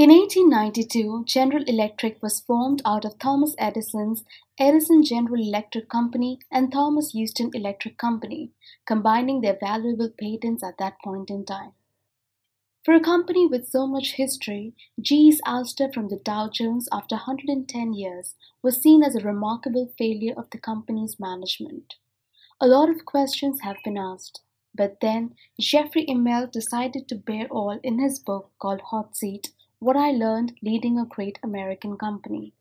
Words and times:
In 0.00 0.08
1892, 0.08 1.24
General 1.26 1.62
Electric 1.66 2.22
was 2.22 2.40
formed 2.40 2.80
out 2.86 3.04
of 3.04 3.18
Thomas 3.18 3.54
Edison's 3.58 4.24
Edison 4.58 5.04
General 5.04 5.42
Electric 5.42 5.90
Company 5.90 6.38
and 6.50 6.72
Thomson 6.72 7.18
Houston 7.18 7.50
Electric 7.52 7.98
Company, 7.98 8.50
combining 8.86 9.42
their 9.42 9.58
valuable 9.60 10.08
patents 10.08 10.64
at 10.64 10.78
that 10.78 10.94
point 11.04 11.28
in 11.28 11.44
time. 11.44 11.72
For 12.82 12.94
a 12.94 13.00
company 13.00 13.46
with 13.46 13.68
so 13.68 13.86
much 13.86 14.12
history, 14.12 14.72
GE's 14.98 15.42
ouster 15.42 15.92
from 15.92 16.08
the 16.08 16.16
Dow 16.16 16.48
Jones 16.48 16.88
after 16.90 17.16
110 17.16 17.92
years 17.92 18.36
was 18.62 18.80
seen 18.80 19.02
as 19.02 19.14
a 19.14 19.22
remarkable 19.22 19.92
failure 19.98 20.32
of 20.34 20.48
the 20.48 20.58
company's 20.58 21.20
management. 21.20 21.96
A 22.58 22.66
lot 22.66 22.88
of 22.88 23.04
questions 23.04 23.60
have 23.60 23.76
been 23.84 23.98
asked, 23.98 24.40
but 24.74 25.00
then 25.02 25.34
Jeffrey 25.60 26.06
Immelt 26.06 26.52
decided 26.52 27.06
to 27.08 27.16
bear 27.16 27.46
all 27.48 27.78
in 27.82 27.98
his 27.98 28.18
book 28.18 28.50
called 28.58 28.80
Hot 28.86 29.14
Seat 29.14 29.52
what 29.82 29.96
I 29.96 30.10
Learned 30.10 30.52
Leading 30.60 30.98
a 30.98 31.06
Great 31.06 31.38
American 31.42 31.96
Company. 31.96 32.52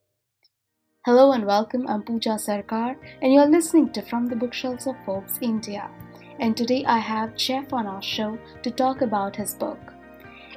Hello 1.06 1.34
and 1.34 1.46
welcome, 1.46 1.86
I'm 1.86 2.02
Pooja 2.02 2.38
Sarkar, 2.38 2.96
and 3.22 3.34
you're 3.34 3.46
listening 3.46 3.92
to 3.92 4.02
From 4.02 4.28
the 4.28 4.38
Bookshelves 4.38 4.88
of 4.88 4.96
Forbes 5.06 5.38
India. 5.42 5.92
And 6.40 6.56
today 6.56 6.86
I 6.86 7.00
have 7.00 7.36
Jeff 7.36 7.74
on 7.74 7.88
our 7.88 8.02
show 8.02 8.40
to 8.64 8.72
talk 8.72 9.02
about 9.02 9.36
his 9.36 9.54
book. 9.54 9.94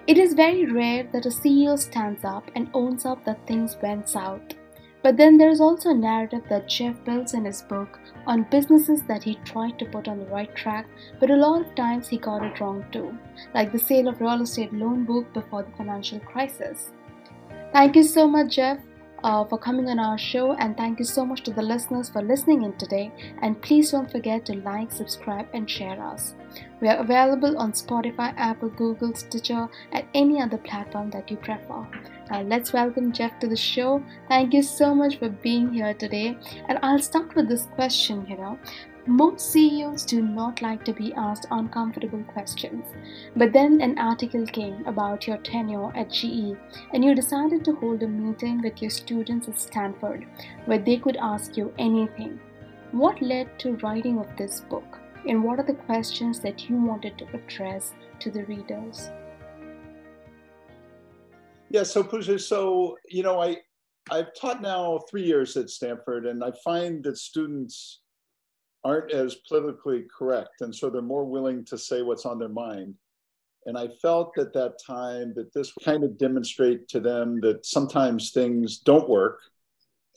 It 0.06 0.18
is 0.18 0.34
very 0.34 0.66
rare 0.66 1.02
that 1.12 1.26
a 1.26 1.30
CEO 1.30 1.76
stands 1.76 2.24
up 2.24 2.48
and 2.54 2.70
owns 2.74 3.06
up 3.06 3.24
that 3.24 3.44
things 3.48 3.76
went 3.82 4.08
south. 4.08 4.54
But 5.02 5.16
then 5.16 5.36
there 5.36 5.50
is 5.50 5.60
also 5.60 5.90
a 5.90 5.94
narrative 5.94 6.42
that 6.48 6.68
Jeff 6.68 7.02
builds 7.04 7.34
in 7.34 7.44
his 7.44 7.62
book 7.62 7.98
on 8.26 8.46
businesses 8.50 9.02
that 9.08 9.24
he 9.24 9.34
tried 9.44 9.78
to 9.80 9.84
put 9.84 10.06
on 10.06 10.20
the 10.20 10.26
right 10.26 10.54
track, 10.54 10.86
but 11.18 11.30
a 11.30 11.36
lot 11.36 11.60
of 11.60 11.74
times 11.74 12.08
he 12.08 12.18
got 12.18 12.44
it 12.44 12.60
wrong 12.60 12.84
too, 12.92 13.16
like 13.52 13.72
the 13.72 13.78
sale 13.78 14.08
of 14.08 14.20
real 14.20 14.42
estate 14.42 14.72
loan 14.72 15.04
book 15.04 15.32
before 15.32 15.64
the 15.64 15.76
financial 15.76 16.20
crisis. 16.20 16.92
Thank 17.72 17.96
you 17.96 18.04
so 18.04 18.28
much, 18.28 18.56
Jeff, 18.56 18.78
uh, 19.24 19.44
for 19.44 19.58
coming 19.58 19.88
on 19.88 19.98
our 19.98 20.18
show, 20.18 20.54
and 20.54 20.76
thank 20.76 20.98
you 20.98 21.04
so 21.04 21.24
much 21.24 21.42
to 21.42 21.52
the 21.52 21.62
listeners 21.62 22.08
for 22.08 22.22
listening 22.22 22.62
in 22.62 22.72
today. 22.76 23.12
And 23.40 23.60
please 23.60 23.90
don't 23.90 24.10
forget 24.10 24.44
to 24.46 24.54
like, 24.54 24.92
subscribe, 24.92 25.48
and 25.54 25.68
share 25.68 26.02
us. 26.02 26.34
We 26.80 26.88
are 26.88 26.98
available 26.98 27.56
on 27.58 27.72
Spotify, 27.72 28.34
Apple, 28.36 28.70
Google, 28.70 29.14
Stitcher, 29.14 29.68
and 29.92 30.04
any 30.14 30.40
other 30.40 30.58
platform 30.58 31.10
that 31.10 31.30
you 31.30 31.36
prefer. 31.36 31.86
Now, 32.30 32.42
let's 32.42 32.72
welcome 32.72 33.12
Jeff 33.12 33.38
to 33.40 33.46
the 33.46 33.56
show. 33.56 34.02
Thank 34.28 34.52
you 34.52 34.62
so 34.62 34.94
much 34.94 35.18
for 35.18 35.28
being 35.28 35.72
here 35.72 35.94
today. 35.94 36.36
And 36.68 36.78
I'll 36.82 36.98
start 36.98 37.34
with 37.34 37.48
this 37.48 37.66
question 37.74 38.26
you 38.28 38.36
know, 38.36 38.58
most 39.06 39.50
CEOs 39.50 40.04
do 40.04 40.22
not 40.22 40.62
like 40.62 40.84
to 40.84 40.92
be 40.92 41.12
asked 41.14 41.46
uncomfortable 41.50 42.22
questions. 42.24 42.84
But 43.36 43.52
then 43.52 43.80
an 43.80 43.98
article 43.98 44.46
came 44.46 44.86
about 44.86 45.26
your 45.26 45.38
tenure 45.38 45.90
at 45.96 46.10
GE, 46.10 46.56
and 46.94 47.04
you 47.04 47.14
decided 47.14 47.64
to 47.64 47.74
hold 47.74 48.02
a 48.02 48.06
meeting 48.06 48.62
with 48.62 48.80
your 48.80 48.90
students 48.90 49.48
at 49.48 49.58
Stanford 49.58 50.26
where 50.66 50.78
they 50.78 50.98
could 50.98 51.16
ask 51.16 51.56
you 51.56 51.74
anything. 51.78 52.38
What 52.92 53.20
led 53.20 53.58
to 53.60 53.76
writing 53.78 54.18
of 54.18 54.36
this 54.36 54.60
book, 54.60 55.00
and 55.26 55.42
what 55.42 55.58
are 55.58 55.66
the 55.66 55.74
questions 55.74 56.38
that 56.40 56.68
you 56.68 56.76
wanted 56.76 57.18
to 57.18 57.26
address 57.34 57.94
to 58.20 58.30
the 58.30 58.44
readers? 58.44 59.10
Yeah, 61.70 61.82
so 61.82 62.04
Pooja, 62.04 62.38
so 62.38 62.98
you 63.08 63.24
know, 63.24 63.40
I 63.40 63.56
I've 64.10 64.34
taught 64.40 64.62
now 64.62 65.00
three 65.10 65.24
years 65.24 65.56
at 65.56 65.70
Stanford, 65.70 66.26
and 66.26 66.44
I 66.44 66.52
find 66.62 67.02
that 67.04 67.18
students 67.18 68.00
aren't 68.84 69.12
as 69.12 69.36
politically 69.48 70.04
correct. 70.16 70.60
And 70.60 70.74
so 70.74 70.90
they're 70.90 71.02
more 71.02 71.24
willing 71.24 71.64
to 71.66 71.78
say 71.78 72.02
what's 72.02 72.26
on 72.26 72.38
their 72.38 72.48
mind. 72.48 72.94
And 73.66 73.78
I 73.78 73.88
felt 74.00 74.36
at 74.38 74.52
that 74.54 74.74
time 74.84 75.32
that 75.36 75.54
this 75.54 75.72
kind 75.84 76.02
of 76.02 76.18
demonstrate 76.18 76.88
to 76.88 77.00
them 77.00 77.40
that 77.42 77.64
sometimes 77.64 78.32
things 78.32 78.78
don't 78.78 79.08
work 79.08 79.40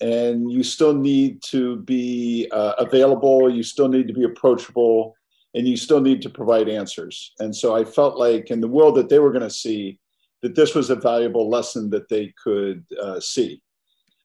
and 0.01 0.51
you 0.51 0.63
still 0.63 0.93
need 0.93 1.41
to 1.43 1.77
be 1.77 2.49
uh, 2.51 2.73
available, 2.79 3.49
you 3.49 3.63
still 3.63 3.87
need 3.87 4.07
to 4.07 4.13
be 4.13 4.23
approachable, 4.23 5.15
and 5.53 5.67
you 5.67 5.77
still 5.77 6.01
need 6.01 6.21
to 6.21 6.29
provide 6.29 6.67
answers. 6.67 7.33
And 7.39 7.55
so 7.55 7.75
I 7.75 7.85
felt 7.85 8.17
like 8.17 8.51
in 8.51 8.59
the 8.59 8.67
world 8.67 8.95
that 8.95 9.07
they 9.07 9.19
were 9.19 9.31
going 9.31 9.43
to 9.43 9.49
see, 9.49 9.99
that 10.41 10.53
this 10.53 10.75
was 10.75 10.89
a 10.89 10.95
valuable 10.95 11.49
lesson 11.49 11.89
that 11.91 12.09
they 12.09 12.33
could 12.43 12.83
uh, 13.01 13.19
see. 13.19 13.61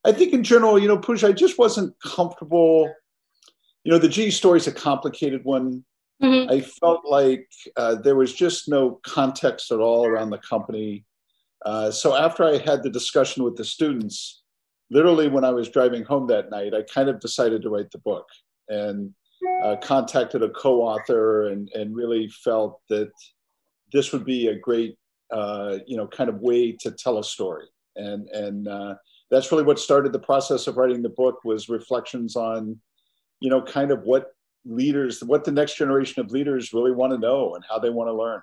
I 0.04 0.12
think 0.12 0.32
in 0.32 0.42
general, 0.42 0.78
you 0.78 0.88
know, 0.88 0.98
Pooja, 0.98 1.28
I 1.28 1.32
just 1.32 1.56
wasn't 1.56 1.94
comfortable 2.04 2.92
you 3.84 3.92
know, 3.92 3.98
the 3.98 4.30
story 4.30 4.58
is 4.58 4.66
a 4.66 4.72
complicated 4.72 5.44
one. 5.44 5.84
Mm-hmm. 6.22 6.50
I 6.50 6.60
felt 6.60 7.04
like 7.06 7.48
uh, 7.76 7.94
there 7.94 8.16
was 8.16 8.34
just 8.34 8.68
no 8.68 9.00
context 9.04 9.72
at 9.72 9.80
all 9.80 10.06
around 10.06 10.30
the 10.30 10.38
company. 10.38 11.04
Uh, 11.64 11.90
so 11.90 12.14
after 12.14 12.44
I 12.44 12.58
had 12.58 12.82
the 12.82 12.90
discussion 12.90 13.42
with 13.42 13.56
the 13.56 13.64
students, 13.64 14.42
literally 14.90 15.28
when 15.28 15.44
I 15.44 15.50
was 15.50 15.70
driving 15.70 16.04
home 16.04 16.26
that 16.26 16.50
night, 16.50 16.74
I 16.74 16.82
kind 16.82 17.08
of 17.08 17.20
decided 17.20 17.62
to 17.62 17.70
write 17.70 17.90
the 17.90 17.98
book 17.98 18.26
and 18.68 19.14
uh, 19.64 19.76
contacted 19.82 20.42
a 20.42 20.50
co-author 20.50 21.48
and, 21.48 21.70
and 21.74 21.96
really 21.96 22.28
felt 22.28 22.80
that 22.90 23.10
this 23.92 24.12
would 24.12 24.24
be 24.24 24.48
a 24.48 24.58
great, 24.58 24.96
uh, 25.32 25.78
you 25.86 25.96
know, 25.96 26.06
kind 26.06 26.28
of 26.28 26.40
way 26.40 26.72
to 26.72 26.90
tell 26.90 27.18
a 27.18 27.24
story. 27.24 27.66
And, 27.96 28.28
and 28.28 28.68
uh, 28.68 28.94
that's 29.30 29.50
really 29.50 29.64
what 29.64 29.78
started 29.78 30.12
the 30.12 30.18
process 30.18 30.66
of 30.66 30.76
writing 30.76 31.02
the 31.02 31.08
book 31.08 31.44
was 31.44 31.68
reflections 31.68 32.36
on 32.36 32.78
you 33.40 33.50
know, 33.50 33.62
kind 33.62 33.90
of 33.90 34.02
what 34.02 34.34
leaders, 34.64 35.24
what 35.24 35.44
the 35.44 35.52
next 35.52 35.76
generation 35.76 36.20
of 36.20 36.30
leaders 36.30 36.72
really 36.72 36.92
want 36.92 37.12
to 37.12 37.18
know 37.18 37.54
and 37.54 37.64
how 37.68 37.78
they 37.78 37.90
want 37.90 38.08
to 38.08 38.14
learn. 38.14 38.42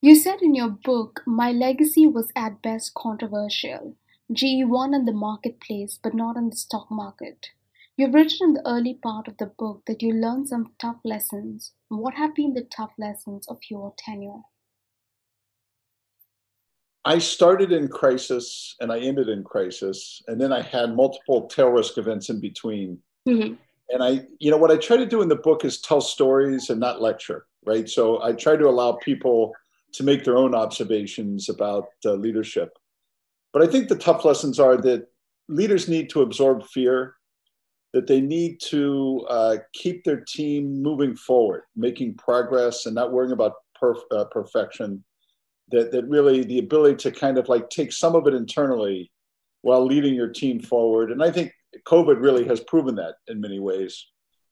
You 0.00 0.14
said 0.14 0.42
in 0.42 0.54
your 0.54 0.68
book, 0.68 1.22
My 1.26 1.50
legacy 1.50 2.06
was 2.06 2.30
at 2.36 2.62
best 2.62 2.94
controversial. 2.94 3.96
GE 4.32 4.64
won 4.64 4.94
in 4.94 5.06
the 5.06 5.12
marketplace, 5.12 5.98
but 6.00 6.14
not 6.14 6.36
in 6.36 6.50
the 6.50 6.56
stock 6.56 6.86
market. 6.90 7.48
You've 7.96 8.14
written 8.14 8.38
in 8.42 8.54
the 8.54 8.68
early 8.68 8.94
part 8.94 9.26
of 9.26 9.38
the 9.38 9.46
book 9.46 9.82
that 9.86 10.02
you 10.02 10.12
learned 10.12 10.48
some 10.48 10.72
tough 10.78 10.98
lessons. 11.04 11.72
What 11.88 12.14
have 12.14 12.34
been 12.34 12.54
the 12.54 12.62
tough 12.62 12.92
lessons 12.96 13.48
of 13.48 13.58
your 13.68 13.92
tenure? 13.98 14.42
I 17.04 17.18
started 17.18 17.72
in 17.72 17.88
crisis 17.88 18.76
and 18.80 18.92
I 18.92 19.00
ended 19.00 19.28
in 19.28 19.42
crisis, 19.42 20.22
and 20.28 20.40
then 20.40 20.52
I 20.52 20.62
had 20.62 20.94
multiple 20.94 21.48
tail 21.48 21.70
risk 21.70 21.98
events 21.98 22.28
in 22.28 22.40
between. 22.40 22.98
Mm-hmm. 23.28 23.54
And 23.90 24.02
I, 24.02 24.26
you 24.38 24.50
know, 24.50 24.56
what 24.56 24.70
I 24.70 24.76
try 24.76 24.96
to 24.96 25.06
do 25.06 25.22
in 25.22 25.28
the 25.28 25.36
book 25.36 25.64
is 25.64 25.80
tell 25.80 26.00
stories 26.00 26.70
and 26.70 26.78
not 26.78 27.00
lecture, 27.00 27.46
right? 27.64 27.88
So 27.88 28.22
I 28.22 28.32
try 28.32 28.56
to 28.56 28.68
allow 28.68 28.92
people 28.92 29.54
to 29.94 30.02
make 30.02 30.24
their 30.24 30.36
own 30.36 30.54
observations 30.54 31.48
about 31.48 31.88
uh, 32.04 32.12
leadership. 32.12 32.76
But 33.52 33.62
I 33.62 33.66
think 33.66 33.88
the 33.88 33.96
tough 33.96 34.24
lessons 34.24 34.60
are 34.60 34.76
that 34.76 35.08
leaders 35.48 35.88
need 35.88 36.10
to 36.10 36.20
absorb 36.20 36.66
fear, 36.66 37.14
that 37.94 38.06
they 38.06 38.20
need 38.20 38.60
to 38.66 39.24
uh, 39.30 39.56
keep 39.72 40.04
their 40.04 40.20
team 40.20 40.82
moving 40.82 41.16
forward, 41.16 41.62
making 41.74 42.14
progress, 42.14 42.84
and 42.84 42.94
not 42.94 43.12
worrying 43.12 43.32
about 43.32 43.54
perf- 43.82 44.02
uh, 44.10 44.24
perfection. 44.26 45.02
That, 45.70 45.92
that 45.92 46.08
really 46.08 46.44
the 46.44 46.60
ability 46.60 46.96
to 46.96 47.10
kind 47.10 47.36
of 47.36 47.48
like 47.50 47.68
take 47.68 47.92
some 47.92 48.14
of 48.14 48.26
it 48.26 48.32
internally 48.32 49.10
while 49.60 49.84
leading 49.84 50.14
your 50.14 50.28
team 50.28 50.60
forward. 50.60 51.12
And 51.12 51.22
I 51.22 51.30
think 51.30 51.52
COVID 51.86 52.20
really 52.20 52.46
has 52.46 52.60
proven 52.60 52.94
that 52.96 53.16
in 53.28 53.40
many 53.40 53.58
ways. 53.58 54.06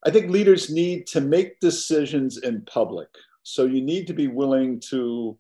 I 0.07 0.11
think 0.11 0.31
leaders 0.31 0.71
need 0.71 1.07
to 1.09 1.21
make 1.21 1.59
decisions 1.61 2.39
in 2.39 2.63
public. 2.63 3.09
So 3.43 3.65
you 3.65 3.81
need 3.81 4.07
to 4.07 4.13
be 4.13 4.29
willing 4.29 4.81
to 4.91 5.39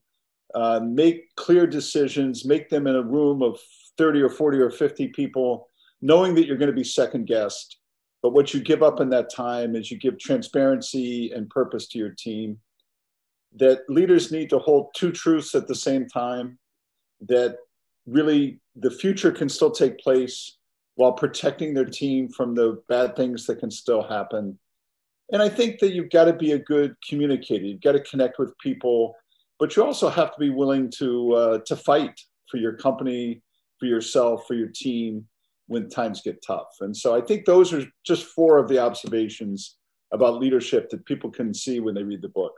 uh, 0.54 0.81
make 0.82 1.34
clear 1.36 1.66
decisions, 1.66 2.44
make 2.44 2.69
them 2.69 2.86
in 2.86 2.97
a 2.97 3.03
room 3.03 3.42
of 3.42 3.60
30 3.98 4.22
or 4.22 4.31
40 4.31 4.59
or 4.59 4.70
50 4.70 5.09
people, 5.09 5.69
knowing 6.00 6.34
that 6.34 6.47
you're 6.47 6.56
going 6.56 6.70
to 6.70 6.76
be 6.76 6.84
second 6.84 7.26
guessed. 7.26 7.78
But 8.22 8.32
what 8.32 8.54
you 8.54 8.60
give 8.60 8.82
up 8.82 9.00
in 9.00 9.10
that 9.10 9.32
time 9.32 9.76
is 9.76 9.91
you 9.91 9.98
give 9.98 10.19
transparency 10.19 11.32
and 11.32 11.48
purpose 11.50 11.86
to 11.88 11.98
your 11.98 12.10
team. 12.10 12.59
That 13.56 13.81
leaders 13.88 14.32
need 14.32 14.50
to 14.50 14.59
hold 14.59 14.94
two 14.94 15.12
truths 15.12 15.54
at 15.54 15.69
the 15.69 15.75
same 15.75 16.09
time, 16.09 16.59
that 17.21 17.56
really 18.06 18.60
the 18.74 18.91
future 18.91 19.33
can 19.33 19.48
still 19.48 19.71
take 19.71 19.98
place 19.98 20.55
while 20.97 21.13
protecting 21.13 21.72
their 21.72 21.84
team 21.84 22.28
from 22.28 22.54
the 22.54 22.83
bad 22.89 23.16
things 23.16 23.47
that 23.47 23.60
can 23.60 23.71
still 23.71 24.03
happen. 24.03 24.59
And 25.33 25.43
I 25.43 25.48
think 25.48 25.78
that 25.81 25.93
you've 25.93 26.10
got 26.10 26.25
to 26.25 26.33
be 26.33 26.53
a 26.53 26.59
good 26.59 26.95
communicator. 27.09 27.65
You've 27.65 27.83
got 27.83 27.93
to 27.93 28.01
connect 28.01 28.39
with 28.39 28.57
people, 28.59 29.15
but 29.59 29.77
you 29.77 29.84
also 29.84 30.09
have 30.09 30.33
to 30.33 30.41
be 30.41 30.51
willing 30.51 30.91
to 30.98 31.33
uh, 31.34 31.59
to 31.66 31.77
fight 31.77 32.19
for 32.48 32.57
your 32.59 32.75
company, 32.75 33.43
for 33.78 33.87
yourself, 33.87 34.47
for 34.47 34.54
your 34.54 34.69
team 34.69 35.27
when 35.66 35.89
times 35.89 36.22
get 36.22 36.43
tough. 36.47 36.69
And 36.81 36.97
so 36.97 37.15
I 37.15 37.21
think 37.21 37.45
those 37.45 37.72
are 37.72 37.84
just 38.04 38.25
four 38.27 38.59
of 38.59 38.69
the 38.69 38.78
observations 38.78 39.77
about 40.13 40.39
leadership 40.39 40.89
that 40.91 41.04
people 41.04 41.31
can 41.31 41.53
see 41.53 41.81
when 41.81 41.95
they 41.95 42.04
read 42.04 42.22
the 42.22 42.28
book. 42.28 42.53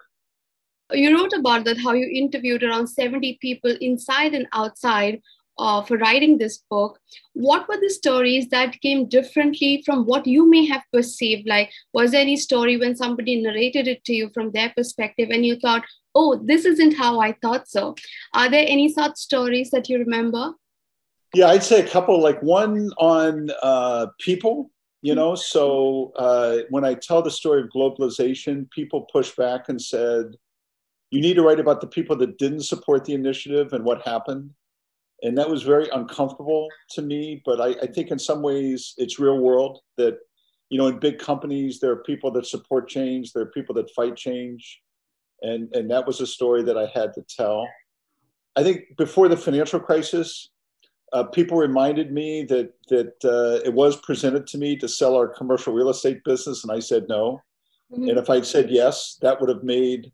You 0.93 1.17
wrote 1.17 1.33
about 1.33 1.65
that 1.65 1.79
how 1.79 1.93
you 1.93 2.07
interviewed 2.07 2.63
around 2.63 2.87
70 2.87 3.39
people 3.41 3.75
inside 3.81 4.35
and 4.35 4.47
outside 4.53 5.21
uh, 5.59 5.83
for 5.83 5.99
writing 5.99 6.39
this 6.39 6.59
book 6.71 6.99
what 7.35 7.69
were 7.69 7.81
the 7.81 7.91
stories 7.91 8.49
that 8.49 8.81
came 8.81 9.09
differently 9.09 9.83
from 9.85 10.05
what 10.07 10.27
you 10.27 10.49
may 10.49 10.65
have 10.67 10.83
perceived 10.93 11.47
like 11.49 11.71
was 11.93 12.11
there 12.11 12.21
any 12.21 12.37
story 12.37 12.77
when 12.77 12.97
somebody 12.97 13.41
narrated 13.41 13.89
it 13.89 14.05
to 14.05 14.13
you 14.13 14.31
from 14.35 14.51
their 14.53 14.73
perspective 14.77 15.29
and 15.31 15.45
you 15.45 15.59
thought 15.59 15.85
oh, 16.19 16.41
this 16.45 16.65
isn't 16.65 16.97
how 16.97 17.21
I 17.21 17.33
thought 17.41 17.69
so. 17.69 17.95
Are 18.35 18.51
there 18.51 18.65
any 18.67 18.93
such 18.93 19.17
stories 19.17 19.71
that 19.71 19.89
you 19.89 19.99
remember? 19.99 20.53
Yeah, 21.35 21.49
I'd 21.49 21.63
say 21.63 21.81
a 21.81 21.89
couple. 21.89 22.21
Like 22.21 22.43
one 22.43 22.91
on 22.99 23.51
uh, 23.63 24.07
people. 24.19 24.71
You 25.01 25.15
know, 25.15 25.37
so 25.37 26.13
uh, 26.17 26.63
when 26.71 26.85
I 26.85 26.95
tell 26.95 27.23
the 27.23 27.31
story 27.31 27.63
of 27.63 27.69
globalization, 27.69 28.69
people 28.73 29.03
push 29.13 29.31
back 29.37 29.69
and 29.69 29.81
said, 29.81 30.35
"You 31.13 31.21
need 31.21 31.35
to 31.35 31.43
write 31.43 31.61
about 31.61 31.81
the 31.81 31.87
people 31.87 32.17
that 32.17 32.37
didn't 32.39 32.65
support 32.65 33.05
the 33.05 33.15
initiative 33.15 33.73
and 33.73 33.85
what 33.85 34.03
happened." 34.03 34.51
And 35.23 35.37
that 35.37 35.51
was 35.51 35.63
very 35.63 35.89
uncomfortable 35.91 36.69
to 36.91 37.03
me. 37.03 37.43
But 37.45 37.61
I, 37.61 37.69
I 37.83 37.87
think 37.87 38.11
in 38.11 38.19
some 38.19 38.43
ways 38.43 38.95
it's 38.99 39.19
real 39.19 39.39
world 39.39 39.81
that 39.97 40.19
you 40.71 40.79
know 40.79 40.87
in 40.87 40.99
big 40.99 41.19
companies 41.19 41.81
there 41.81 41.91
are 41.91 42.03
people 42.03 42.31
that 42.33 42.47
support 42.47 42.89
change, 42.89 43.33
there 43.33 43.43
are 43.43 43.51
people 43.51 43.75
that 43.77 43.91
fight 43.91 44.17
change, 44.17 44.81
and 45.43 45.73
and 45.75 45.91
that 45.91 46.07
was 46.07 46.21
a 46.21 46.27
story 46.27 46.63
that 46.65 46.79
I 46.79 46.87
had 46.87 47.13
to 47.15 47.23
tell. 47.29 47.67
I 48.57 48.63
think 48.63 48.97
before 48.97 49.29
the 49.29 49.37
financial 49.37 49.81
crisis, 49.81 50.51
uh, 51.13 51.25
people 51.25 51.57
reminded 51.57 52.13
me 52.13 52.45
that 52.45 52.73
that 52.89 53.15
uh, 53.25 53.65
it 53.65 53.73
was 53.73 53.97
presented 53.97 54.47
to 54.49 54.59
me 54.59 54.77
to 54.77 54.89
sell 54.89 55.17
our 55.17 55.29
commercial 55.29 55.73
real 55.73 55.91
estate 55.91 56.23
business, 56.25 56.65
and 56.65 56.73
I 56.73 56.81
said 56.81 57.07
no. 57.09 57.43
Mm-hmm. 57.93 58.09
And 58.09 58.19
if 58.19 58.29
I'd 58.29 58.47
said 58.47 58.71
yes, 58.71 59.17
that 59.23 59.41
would 59.41 59.49
have 59.49 59.63
made 59.63 60.13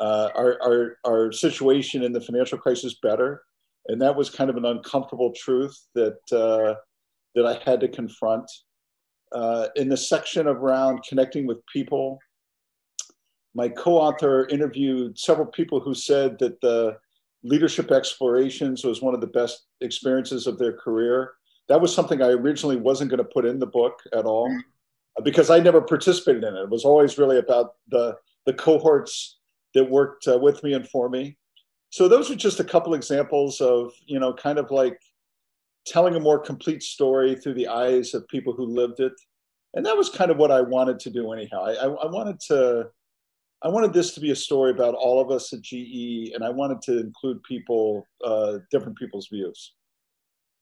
uh, 0.00 0.30
our, 0.34 0.58
our 0.62 0.96
our 1.06 1.32
situation 1.32 2.02
in 2.02 2.12
the 2.12 2.20
financial 2.20 2.58
crisis 2.58 2.94
better. 3.00 3.42
And 3.86 4.00
that 4.00 4.14
was 4.14 4.30
kind 4.30 4.50
of 4.50 4.56
an 4.56 4.64
uncomfortable 4.64 5.32
truth 5.32 5.76
that 5.94 6.18
uh, 6.32 6.74
that 7.34 7.46
I 7.46 7.60
had 7.64 7.80
to 7.80 7.88
confront. 7.88 8.50
Uh, 9.32 9.68
in 9.76 9.88
the 9.88 9.96
section 9.96 10.46
around 10.46 11.02
connecting 11.08 11.46
with 11.46 11.64
people, 11.66 12.18
my 13.54 13.68
co-author 13.68 14.46
interviewed 14.48 15.18
several 15.18 15.46
people 15.46 15.80
who 15.80 15.94
said 15.94 16.38
that 16.38 16.60
the 16.60 16.98
leadership 17.42 17.90
explorations 17.90 18.84
was 18.84 19.02
one 19.02 19.14
of 19.14 19.20
the 19.20 19.26
best 19.26 19.66
experiences 19.80 20.46
of 20.46 20.58
their 20.58 20.74
career. 20.74 21.32
That 21.68 21.80
was 21.80 21.94
something 21.94 22.22
I 22.22 22.28
originally 22.28 22.76
wasn't 22.76 23.10
going 23.10 23.18
to 23.18 23.24
put 23.24 23.46
in 23.46 23.58
the 23.58 23.66
book 23.66 23.98
at 24.12 24.26
all 24.26 24.54
because 25.24 25.50
I 25.50 25.60
never 25.60 25.80
participated 25.80 26.44
in 26.44 26.54
it. 26.56 26.62
It 26.62 26.70
was 26.70 26.84
always 26.84 27.18
really 27.18 27.38
about 27.38 27.74
the 27.88 28.16
the 28.44 28.52
cohorts 28.52 29.38
that 29.74 29.88
worked 29.88 30.26
uh, 30.26 30.38
with 30.38 30.62
me 30.64 30.72
and 30.72 30.88
for 30.88 31.08
me. 31.08 31.36
So 31.92 32.08
those 32.08 32.30
are 32.30 32.34
just 32.34 32.58
a 32.58 32.64
couple 32.64 32.94
examples 32.94 33.60
of 33.60 33.92
you 34.06 34.18
know 34.18 34.32
kind 34.32 34.58
of 34.58 34.70
like 34.70 34.98
telling 35.86 36.14
a 36.14 36.20
more 36.20 36.38
complete 36.38 36.82
story 36.82 37.36
through 37.36 37.54
the 37.54 37.68
eyes 37.68 38.14
of 38.14 38.26
people 38.28 38.54
who 38.54 38.64
lived 38.64 39.00
it, 39.00 39.12
and 39.74 39.84
that 39.84 39.96
was 39.96 40.08
kind 40.08 40.30
of 40.30 40.38
what 40.38 40.50
I 40.50 40.62
wanted 40.62 40.98
to 41.00 41.10
do 41.10 41.32
anyhow. 41.32 41.64
I, 41.64 41.84
I, 41.84 42.10
wanted 42.10 42.40
to 42.48 42.88
I 43.62 43.68
wanted 43.68 43.92
this 43.92 44.14
to 44.14 44.20
be 44.20 44.30
a 44.30 44.36
story 44.36 44.70
about 44.70 44.94
all 44.94 45.20
of 45.20 45.30
us 45.30 45.52
at 45.52 45.60
GE, 45.60 46.32
and 46.34 46.42
I 46.42 46.48
wanted 46.48 46.80
to 46.82 46.98
include 46.98 47.42
people, 47.42 48.06
uh, 48.24 48.60
different 48.70 48.96
people's 48.96 49.28
views. 49.28 49.74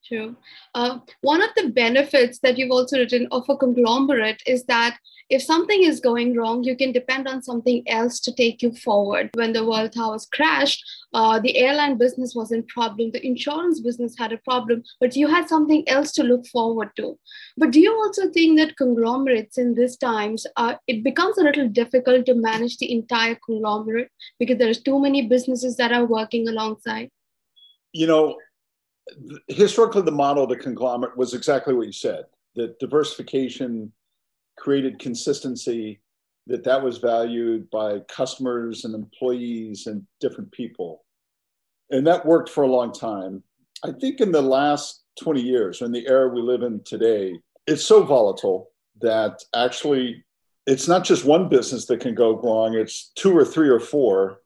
True. 0.06 0.36
Uh, 0.74 0.98
one 1.20 1.42
of 1.42 1.50
the 1.56 1.68
benefits 1.68 2.38
that 2.40 2.58
you've 2.58 2.72
also 2.72 2.98
written 2.98 3.28
of 3.30 3.48
a 3.48 3.56
conglomerate 3.56 4.42
is 4.46 4.64
that 4.64 4.98
if 5.28 5.42
something 5.42 5.84
is 5.84 6.00
going 6.00 6.36
wrong, 6.36 6.64
you 6.64 6.76
can 6.76 6.90
depend 6.90 7.28
on 7.28 7.42
something 7.42 7.84
else 7.86 8.18
to 8.20 8.34
take 8.34 8.62
you 8.62 8.72
forward. 8.72 9.30
When 9.34 9.52
the 9.52 9.64
World 9.64 9.92
Towers 9.92 10.26
crashed, 10.26 10.82
uh, 11.14 11.38
the 11.38 11.56
airline 11.56 11.96
business 11.98 12.34
was 12.34 12.50
in 12.50 12.64
problem, 12.64 13.12
the 13.12 13.24
insurance 13.24 13.80
business 13.80 14.16
had 14.18 14.32
a 14.32 14.38
problem, 14.38 14.82
but 14.98 15.14
you 15.14 15.28
had 15.28 15.48
something 15.48 15.88
else 15.88 16.10
to 16.12 16.24
look 16.24 16.46
forward 16.48 16.90
to. 16.96 17.16
But 17.56 17.70
do 17.70 17.78
you 17.78 17.94
also 17.94 18.28
think 18.30 18.58
that 18.58 18.76
conglomerates 18.76 19.58
in 19.58 19.74
these 19.74 19.96
times, 19.96 20.46
uh, 20.56 20.74
it 20.88 21.04
becomes 21.04 21.38
a 21.38 21.44
little 21.44 21.68
difficult 21.68 22.26
to 22.26 22.34
manage 22.34 22.78
the 22.78 22.90
entire 22.90 23.38
conglomerate 23.46 24.10
because 24.40 24.58
there's 24.58 24.82
too 24.82 24.98
many 24.98 25.28
businesses 25.28 25.76
that 25.76 25.92
are 25.92 26.06
working 26.06 26.48
alongside? 26.48 27.10
You 27.92 28.06
know, 28.08 28.36
historically, 29.48 30.02
the 30.02 30.10
model 30.10 30.44
of 30.44 30.48
the 30.48 30.56
conglomerate 30.56 31.16
was 31.16 31.34
exactly 31.34 31.74
what 31.74 31.86
you 31.86 31.92
said 31.92 32.24
that 32.56 32.78
diversification 32.80 33.92
created 34.58 34.98
consistency 34.98 36.00
that 36.46 36.64
that 36.64 36.82
was 36.82 36.98
valued 36.98 37.70
by 37.70 38.00
customers 38.08 38.84
and 38.84 38.94
employees 38.94 39.86
and 39.86 40.04
different 40.20 40.50
people. 40.50 41.04
And 41.90 42.04
that 42.06 42.26
worked 42.26 42.48
for 42.48 42.64
a 42.64 42.70
long 42.70 42.92
time. 42.92 43.44
I 43.84 43.92
think 43.92 44.20
in 44.20 44.32
the 44.32 44.42
last 44.42 45.00
20 45.20 45.40
years 45.40 45.82
in 45.82 45.92
the 45.92 46.06
era 46.06 46.28
we 46.28 46.40
live 46.40 46.62
in 46.62 46.82
today 46.84 47.38
it's 47.66 47.84
so 47.84 48.02
volatile 48.02 48.70
that 49.00 49.42
actually 49.54 50.24
it's 50.66 50.88
not 50.88 51.04
just 51.04 51.24
one 51.24 51.48
business 51.48 51.86
that 51.86 52.00
can 52.00 52.14
go 52.14 52.38
wrong 52.40 52.74
it's 52.74 53.10
two 53.16 53.36
or 53.36 53.44
three 53.44 53.68
or 53.68 53.80
four 53.80 54.38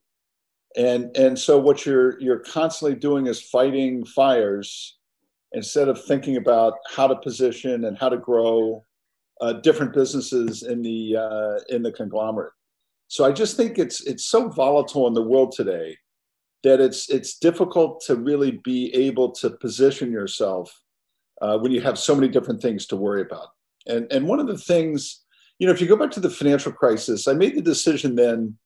and 0.76 1.16
and 1.16 1.38
so 1.38 1.58
what 1.58 1.86
you're 1.86 2.20
you're 2.20 2.40
constantly 2.40 2.98
doing 2.98 3.26
is 3.26 3.40
fighting 3.40 4.04
fires 4.04 4.98
instead 5.52 5.88
of 5.88 6.04
thinking 6.04 6.36
about 6.36 6.74
how 6.90 7.06
to 7.06 7.16
position 7.16 7.84
and 7.84 7.96
how 7.96 8.08
to 8.08 8.16
grow 8.16 8.84
uh, 9.40 9.52
different 9.52 9.92
businesses 9.92 10.62
in 10.64 10.82
the 10.82 11.16
uh, 11.16 11.74
in 11.74 11.82
the 11.82 11.92
conglomerate. 11.92 12.52
So 13.08 13.24
I 13.24 13.32
just 13.32 13.56
think 13.56 13.78
it's 13.78 14.04
it's 14.06 14.26
so 14.26 14.48
volatile 14.48 15.06
in 15.06 15.14
the 15.14 15.22
world 15.22 15.52
today 15.52 15.96
that 16.64 16.80
it's 16.80 17.08
it's 17.08 17.38
difficult 17.38 18.02
to 18.06 18.16
really 18.16 18.60
be 18.64 18.92
able 18.94 19.30
to 19.32 19.50
position 19.50 20.10
yourself 20.10 20.76
uh, 21.40 21.58
when 21.58 21.70
you 21.70 21.80
have 21.80 21.98
so 21.98 22.14
many 22.14 22.28
different 22.28 22.60
things 22.60 22.86
to 22.86 22.96
worry 22.96 23.22
about. 23.22 23.48
And 23.86 24.10
and 24.10 24.26
one 24.26 24.40
of 24.40 24.48
the 24.48 24.58
things, 24.58 25.24
you 25.58 25.66
know, 25.66 25.72
if 25.72 25.80
you 25.80 25.86
go 25.86 25.96
back 25.96 26.10
to 26.12 26.20
the 26.20 26.30
financial 26.30 26.72
crisis, 26.72 27.28
I 27.28 27.34
made 27.34 27.54
the 27.54 27.62
decision 27.62 28.16
then 28.16 28.56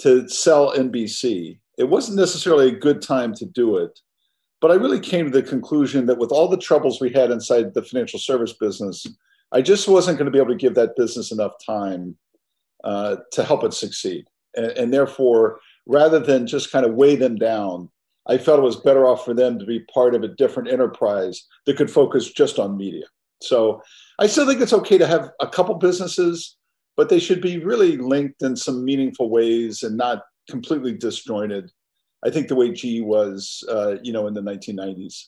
to 0.00 0.28
sell 0.28 0.72
NBC. 0.72 1.58
It 1.78 1.84
wasn't 1.84 2.18
necessarily 2.18 2.68
a 2.68 2.78
good 2.78 3.02
time 3.02 3.34
to 3.34 3.46
do 3.46 3.76
it, 3.76 3.98
but 4.60 4.70
I 4.70 4.74
really 4.74 5.00
came 5.00 5.24
to 5.24 5.30
the 5.30 5.46
conclusion 5.46 6.06
that 6.06 6.18
with 6.18 6.30
all 6.30 6.48
the 6.48 6.56
troubles 6.56 7.00
we 7.00 7.10
had 7.10 7.30
inside 7.30 7.74
the 7.74 7.82
financial 7.82 8.18
service 8.18 8.52
business, 8.52 9.06
I 9.52 9.60
just 9.60 9.88
wasn't 9.88 10.18
going 10.18 10.26
to 10.26 10.30
be 10.30 10.38
able 10.38 10.50
to 10.50 10.56
give 10.56 10.74
that 10.76 10.96
business 10.96 11.32
enough 11.32 11.52
time 11.64 12.16
uh, 12.84 13.16
to 13.32 13.44
help 13.44 13.64
it 13.64 13.74
succeed. 13.74 14.24
And, 14.56 14.66
and, 14.66 14.94
therefore, 14.94 15.60
rather 15.86 16.18
than 16.18 16.46
just 16.46 16.72
kind 16.72 16.84
of 16.84 16.94
weigh 16.94 17.16
them 17.16 17.36
down, 17.36 17.88
I 18.28 18.38
felt 18.38 18.60
it 18.60 18.62
was 18.62 18.76
better 18.76 19.06
off 19.06 19.24
for 19.24 19.34
them 19.34 19.58
to 19.58 19.64
be 19.64 19.80
part 19.92 20.14
of 20.14 20.22
a 20.22 20.28
different 20.28 20.70
enterprise 20.70 21.46
that 21.66 21.76
could 21.76 21.90
focus 21.90 22.30
just 22.30 22.58
on 22.58 22.76
media. 22.76 23.04
So 23.42 23.82
I 24.18 24.26
still 24.26 24.46
think 24.46 24.60
it's 24.60 24.72
okay 24.72 24.98
to 24.98 25.06
have 25.06 25.30
a 25.40 25.48
couple 25.48 25.74
businesses, 25.74 26.56
but 26.96 27.08
they 27.08 27.18
should 27.18 27.40
be 27.40 27.58
really 27.58 27.96
linked 27.96 28.42
in 28.42 28.56
some 28.56 28.84
meaningful 28.84 29.30
ways 29.30 29.82
and 29.82 29.96
not 29.96 30.22
completely 30.48 30.92
disjointed. 30.92 31.70
I 32.24 32.30
think 32.30 32.48
the 32.48 32.54
way 32.54 32.70
GE 32.70 33.02
was, 33.02 33.64
uh, 33.68 33.96
you 34.02 34.12
know, 34.12 34.26
in 34.26 34.34
the 34.34 34.42
1990s 34.42 35.26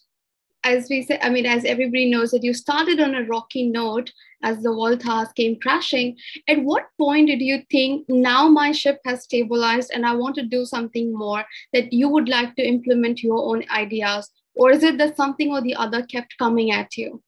as 0.65 0.89
we 0.89 1.03
say, 1.03 1.19
I 1.23 1.29
mean, 1.29 1.47
as 1.47 1.65
everybody 1.65 2.11
knows 2.11 2.31
that 2.31 2.43
you 2.43 2.55
started 2.55 2.99
on 2.99 3.15
a 3.15 3.25
rocky 3.25 3.69
note 3.69 4.11
as 4.43 4.63
the 4.63 4.73
World 4.73 5.01
Towers 5.01 5.29
came 5.37 5.59
crashing. 5.61 6.17
At 6.49 6.63
what 6.63 6.89
point 6.99 7.29
did 7.29 7.41
you 7.41 7.63
think 7.71 8.07
now 8.09 8.49
my 8.49 8.73
ship 8.73 8.99
has 9.05 9.25
stabilized 9.25 9.91
and 9.95 10.07
I 10.07 10.15
want 10.15 10.35
to 10.37 10.43
do 10.43 10.65
something 10.65 11.17
more 11.17 11.45
that 11.73 11.93
you 11.93 12.09
would 12.09 12.29
like 12.29 12.57
to 12.57 12.67
implement 12.67 13.23
your 13.23 13.39
own 13.39 13.65
ideas? 13.71 14.31
Or 14.55 14.71
is 14.71 14.83
it 14.83 14.99
that 14.99 15.17
something 15.17 15.51
or 15.51 15.61
the 15.61 15.75
other 15.75 16.03
kept 16.05 16.39
coming 16.39 16.71
at 16.71 16.97
you? 16.97 17.23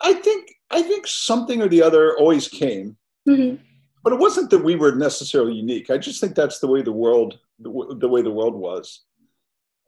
I 0.00 0.14
think 0.14 0.48
I 0.70 0.82
think 0.82 1.06
something 1.06 1.60
or 1.60 1.68
the 1.68 1.82
other 1.82 2.16
always 2.16 2.48
came, 2.48 2.96
mm-hmm. 3.28 3.62
but 4.02 4.12
it 4.12 4.18
wasn't 4.18 4.50
that 4.50 4.64
we 4.64 4.76
were 4.76 4.94
necessarily 4.94 5.54
unique. 5.54 5.90
I 5.90 5.98
just 5.98 6.20
think 6.20 6.34
that's 6.34 6.58
the 6.58 6.66
way 6.66 6.82
the 6.82 6.92
world 6.92 7.38
the, 7.58 7.96
the 8.00 8.08
way 8.08 8.22
the 8.22 8.30
world 8.30 8.54
was. 8.54 9.04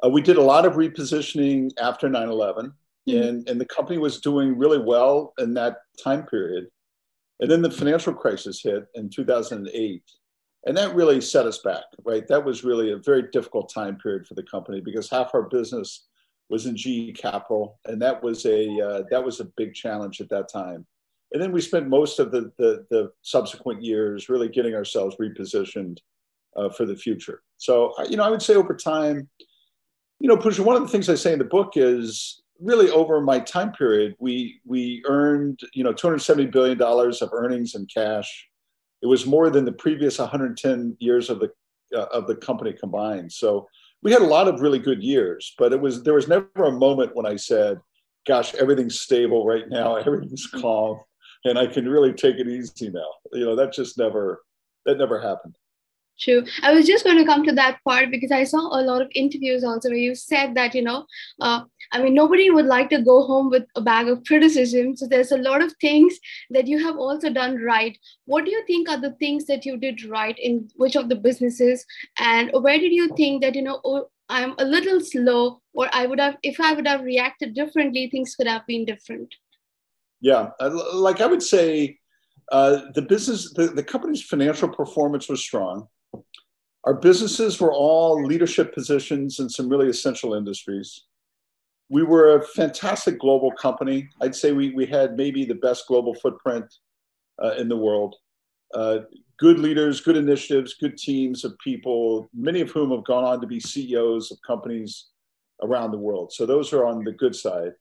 Uh, 0.05 0.09
we 0.09 0.21
did 0.21 0.37
a 0.37 0.43
lot 0.43 0.67
of 0.67 0.75
repositioning 0.75 1.71
after 1.81 2.09
9 2.09 2.29
11, 2.29 2.73
mm-hmm. 3.09 3.23
and, 3.23 3.49
and 3.49 3.61
the 3.61 3.67
company 3.67 3.99
was 3.99 4.21
doing 4.21 4.59
really 4.59 4.79
well 4.79 5.33
in 5.39 5.55
that 5.55 5.79
time 6.03 6.25
period. 6.25 6.67
And 7.41 7.51
then 7.51 7.63
the 7.63 7.71
financial 7.71 8.13
crisis 8.13 8.63
hit 8.63 8.87
in 8.95 9.11
2008. 9.11 10.03
And 10.65 10.77
that 10.77 10.95
really 10.95 11.21
set 11.21 11.47
us 11.47 11.59
back, 11.59 11.83
right? 12.05 12.27
That 12.29 12.45
was 12.45 12.63
really 12.63 12.93
a 12.93 12.99
very 12.99 13.25
difficult 13.33 13.73
time 13.73 13.97
period 13.97 14.29
for 14.29 14.35
the 14.35 14.45
company 14.45 14.81
because 14.81 15.11
half 15.11 15.35
our 15.35 15.43
business 15.43 16.07
was 16.49 16.67
in 16.67 16.77
GE 16.77 17.19
Capital, 17.19 17.81
and 17.87 18.01
that 18.01 18.23
was 18.23 18.45
a 18.47 18.81
uh, 18.81 19.03
that 19.11 19.25
was 19.25 19.41
a 19.41 19.51
big 19.57 19.75
challenge 19.75 20.21
at 20.21 20.29
that 20.29 20.49
time. 20.53 20.87
And 21.33 21.43
then 21.43 21.53
we 21.53 21.61
spent 21.61 21.89
most 21.89 22.19
of 22.19 22.31
the 22.31 22.53
the, 22.59 22.87
the 22.91 23.13
subsequent 23.23 23.83
years 23.83 24.29
really 24.29 24.49
getting 24.49 24.75
ourselves 24.75 25.17
repositioned 25.17 25.99
uh, 26.57 26.69
for 26.71 26.85
the 26.85 26.97
future. 26.97 27.43
So 27.57 27.95
you 28.09 28.17
know, 28.17 28.25
I 28.25 28.31
would 28.31 28.43
say 28.43 28.55
over 28.55 28.75
time, 28.75 29.29
you 30.21 30.29
know, 30.29 30.37
Pooja, 30.37 30.63
one 30.63 30.77
of 30.77 30.83
the 30.83 30.89
things 30.89 31.09
I 31.09 31.15
say 31.15 31.33
in 31.33 31.39
the 31.39 31.45
book 31.45 31.73
is 31.77 32.43
really 32.61 32.91
over 32.91 33.21
my 33.21 33.41
time 33.41 33.73
period, 33.73 34.15
we 34.19 34.61
we 34.65 35.03
earned 35.07 35.61
you 35.73 35.85
know 35.85 35.93
270 35.93 36.47
billion 36.47 36.79
dollars 36.79 37.23
of 37.23 37.31
earnings 37.33 37.75
and 37.75 37.91
cash. 37.93 38.49
It 39.03 39.07
was 39.07 39.27
more 39.27 39.51
than 39.51 39.65
the 39.65 39.73
previous 39.73 40.19
110 40.19 40.97
years 41.01 41.29
of 41.29 41.41
the 41.41 41.51
uh, 41.97 42.07
of 42.13 42.27
the 42.27 42.37
company 42.37 42.73
combined. 42.73 43.33
So 43.33 43.69
we 44.03 44.13
had 44.13 44.23
a 44.23 44.27
lot 44.27 44.49
of 44.49 44.61
really 44.61 44.79
good 44.79 45.03
years, 45.03 45.55
but 45.59 45.73
it 45.73 45.81
was 45.81 46.03
there 46.03 46.15
was 46.15 46.29
never 46.29 46.49
a 46.57 46.73
moment 46.73 47.17
when 47.17 47.27
I 47.27 47.37
said, 47.37 47.81
"Gosh, 48.27 48.55
everything's 48.55 49.01
stable 49.01 49.47
right 49.47 49.69
now. 49.69 49.97
Everything's 49.97 50.47
calm, 50.47 51.01
and 51.45 51.59
I 51.59 51.67
can 51.67 51.89
really 51.89 52.13
take 52.13 52.37
it 52.37 52.49
easy 52.49 52.91
now." 52.91 53.11
You 53.33 53.45
know, 53.47 53.57
that 53.57 53.73
just 53.73 53.99
never 53.99 54.43
that 54.87 54.99
never 54.99 55.21
happened. 55.21 55.57
True. 56.21 56.45
I 56.63 56.73
was 56.73 56.87
just 56.87 57.05
going 57.05 57.17
to 57.17 57.25
come 57.25 57.43
to 57.45 57.53
that 57.53 57.79
part 57.89 58.11
because 58.11 58.31
I 58.31 58.45
saw 58.45 58.79
a 58.79 58.83
lot 58.83 59.03
of 59.03 59.11
interviews 59.15 59.65
also 59.65 59.89
where 59.89 59.99
you 59.99 60.15
said 60.15 60.55
that, 60.55 60.75
you 60.75 60.83
know, 60.83 61.07
uh, 61.41 61.63
I 61.91 62.03
mean, 62.03 62.15
nobody 62.15 62.51
would 62.51 62.67
like 62.67 62.91
to 62.91 63.03
go 63.03 63.23
home 63.27 63.51
with 63.51 63.65
a 63.77 63.81
bag 63.81 64.09
of 64.09 64.23
criticism. 64.25 64.95
So 64.95 65.09
there's 65.09 65.33
a 65.33 65.39
lot 65.39 65.63
of 65.63 65.73
things 65.81 66.19
that 66.51 66.69
you 66.69 66.79
have 66.85 66.97
also 66.97 67.33
done 67.33 67.61
right. 67.61 67.99
What 68.27 68.45
do 68.45 68.51
you 68.51 68.63
think 68.67 68.89
are 68.89 69.01
the 69.01 69.13
things 69.13 69.47
that 69.47 69.65
you 69.65 69.77
did 69.77 70.05
right 70.05 70.39
in 70.39 70.69
which 70.77 70.97
of 70.97 71.09
the 71.09 71.17
businesses? 71.17 71.85
And 72.19 72.51
where 72.53 72.79
did 72.79 72.93
you 72.93 73.09
think 73.17 73.43
that, 73.43 73.57
you 73.57 73.63
know, 73.63 73.81
oh, 73.85 74.09
I'm 74.29 74.55
a 74.59 74.65
little 74.65 75.01
slow, 75.01 75.61
or 75.73 75.89
I 75.93 76.07
would 76.07 76.21
have, 76.21 76.37
if 76.43 76.61
I 76.61 76.75
would 76.75 76.87
have 76.87 77.03
reacted 77.03 77.55
differently, 77.55 78.09
things 78.09 78.37
could 78.37 78.47
have 78.47 78.67
been 78.67 78.85
different? 78.85 79.35
Yeah. 80.23 80.51
Like 80.95 81.21
I 81.21 81.27
would 81.27 81.43
say, 81.43 81.99
uh, 82.51 82.83
the 82.95 83.03
business, 83.03 83.53
the, 83.53 83.69
the 83.69 83.83
company's 83.83 84.23
financial 84.23 84.69
performance 84.69 85.29
was 85.29 85.41
strong 85.41 85.89
our 86.85 86.95
businesses 86.95 87.61
were 87.61 87.73
all 87.73 88.25
leadership 88.25 88.75
positions 88.75 89.39
in 89.39 89.49
some 89.49 89.69
really 89.69 89.89
essential 89.89 90.35
industries. 90.35 91.05
We 91.89 92.03
were 92.03 92.37
a 92.37 92.43
fantastic 92.43 93.21
global 93.21 93.53
company. 93.53 94.09
I'd 94.21 94.35
say 94.35 94.53
we, 94.53 94.71
we 94.71 94.87
had 94.87 95.17
maybe 95.17 95.45
the 95.45 95.55
best 95.55 95.87
global 95.87 96.15
footprint 96.15 96.65
uh, 97.43 97.55
in 97.59 97.69
the 97.69 97.77
world. 97.77 98.17
Uh, 98.75 99.01
good 99.39 99.61
leaders, 99.61 100.01
good 100.01 100.17
initiatives, 100.17 100.75
good 100.75 100.97
teams 100.97 101.45
of 101.45 101.57
people, 101.59 102.29
many 102.35 102.61
of 102.61 102.71
whom 102.71 102.91
have 102.91 103.05
gone 103.05 103.25
on 103.25 103.41
to 103.41 103.47
be 103.47 103.61
CEOs 103.61 104.33
of 104.33 104.39
companies 104.45 105.11
around 105.63 105.93
the 105.93 105.99
world. 105.99 106.33
So 106.33 106.47
those 106.47 106.73
are 106.73 106.85
on 106.85 107.05
the 107.05 107.13
good 107.13 107.37
side. 107.37 107.73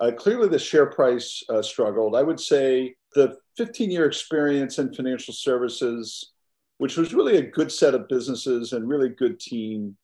Uh, 0.00 0.10
clearly, 0.10 0.48
the 0.48 0.58
share 0.58 0.86
price 0.86 1.42
uh, 1.50 1.60
struggled. 1.60 2.16
I 2.16 2.22
would 2.22 2.40
say 2.40 2.94
the 3.14 3.36
15 3.56 3.90
year 3.90 4.06
experience 4.06 4.78
in 4.78 4.94
financial 4.94 5.34
services 5.34 6.32
which 6.80 6.96
was 6.96 7.12
really 7.12 7.36
a 7.36 7.42
good 7.42 7.70
set 7.70 7.94
of 7.94 8.08
businesses 8.08 8.72
and 8.72 8.88
really 8.88 9.10
good 9.10 9.38
team. 9.38 9.94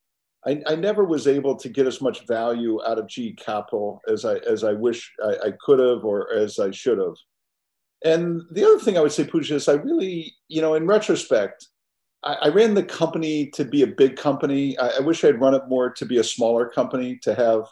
I, 0.47 0.61
I 0.67 0.75
never 0.75 1.07
was 1.07 1.26
able 1.26 1.57
to 1.57 1.71
get 1.71 1.87
as 1.87 2.03
much 2.03 2.26
value 2.26 2.85
out 2.87 2.99
of 2.99 3.09
GE 3.09 3.38
Capital 3.38 4.03
as 4.12 4.26
I 4.26 4.35
as 4.41 4.62
I 4.62 4.75
wish 4.75 5.11
I, 5.25 5.47
I 5.47 5.50
could 5.59 5.79
have 5.79 6.05
or 6.05 6.31
as 6.35 6.59
I 6.59 6.71
should 6.71 6.99
have. 6.99 7.15
And 8.05 8.43
the 8.50 8.62
other 8.62 8.79
thing 8.79 8.99
I 8.99 9.00
would 9.00 9.12
say, 9.12 9.25
Pooja, 9.25 9.55
is 9.55 9.69
I 9.69 9.73
really, 9.73 10.35
you 10.49 10.61
know, 10.61 10.75
in 10.75 10.87
retrospect, 10.87 11.67
I, 12.23 12.35
I 12.43 12.49
ran 12.49 12.75
the 12.75 12.83
company 12.83 13.47
to 13.55 13.65
be 13.65 13.81
a 13.81 13.87
big 13.87 14.17
company. 14.17 14.79
I, 14.79 14.99
I 14.99 15.00
wish 15.00 15.25
I'd 15.25 15.41
run 15.41 15.55
it 15.55 15.69
more 15.69 15.88
to 15.88 16.05
be 16.05 16.19
a 16.19 16.25
smaller 16.25 16.69
company, 16.69 17.19
to 17.23 17.35
have 17.35 17.65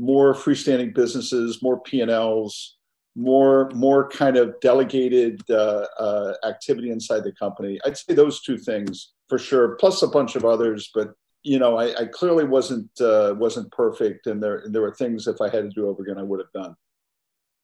more 0.00 0.34
freestanding 0.34 0.94
businesses, 0.94 1.62
more 1.62 1.78
P&Ls, 1.80 2.78
more 3.14 3.70
more 3.74 4.08
kind 4.08 4.36
of 4.36 4.58
delegated 4.60 5.42
uh, 5.50 5.86
uh, 5.98 6.32
activity 6.44 6.90
inside 6.90 7.22
the 7.22 7.32
company. 7.32 7.78
I'd 7.84 7.98
say 7.98 8.14
those 8.14 8.40
two 8.40 8.56
things 8.56 9.12
for 9.28 9.38
sure, 9.38 9.76
plus 9.76 10.02
a 10.02 10.08
bunch 10.08 10.36
of 10.36 10.44
others. 10.44 10.90
But 10.94 11.08
you 11.42 11.58
know, 11.58 11.76
I, 11.76 11.94
I 12.00 12.04
clearly 12.06 12.44
wasn't 12.44 12.88
uh, 13.00 13.34
wasn't 13.36 13.70
perfect, 13.72 14.26
and 14.26 14.42
there 14.42 14.64
there 14.68 14.82
were 14.82 14.94
things 14.94 15.26
if 15.26 15.40
I 15.40 15.50
had 15.50 15.64
to 15.64 15.70
do 15.70 15.88
over 15.88 16.02
again, 16.02 16.18
I 16.18 16.22
would 16.22 16.40
have 16.40 16.52
done. 16.52 16.76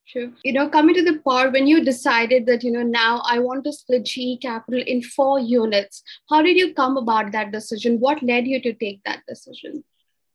Sure. 0.04 0.30
You 0.44 0.52
know, 0.52 0.68
coming 0.68 0.94
to 0.94 1.02
the 1.02 1.18
part 1.20 1.52
when 1.52 1.66
you 1.66 1.84
decided 1.84 2.46
that, 2.46 2.62
you 2.62 2.70
know, 2.70 2.84
now 2.84 3.22
I 3.24 3.40
want 3.40 3.64
to 3.64 3.72
split 3.72 4.04
GE 4.04 4.40
Capital 4.40 4.80
in 4.86 5.02
four 5.02 5.40
units, 5.40 6.00
how 6.30 6.42
did 6.42 6.56
you 6.56 6.74
come 6.74 6.96
about 6.96 7.32
that 7.32 7.50
decision? 7.50 7.98
What 7.98 8.22
led 8.22 8.46
you 8.46 8.62
to 8.62 8.72
take 8.72 9.02
that 9.02 9.22
decision? 9.26 9.82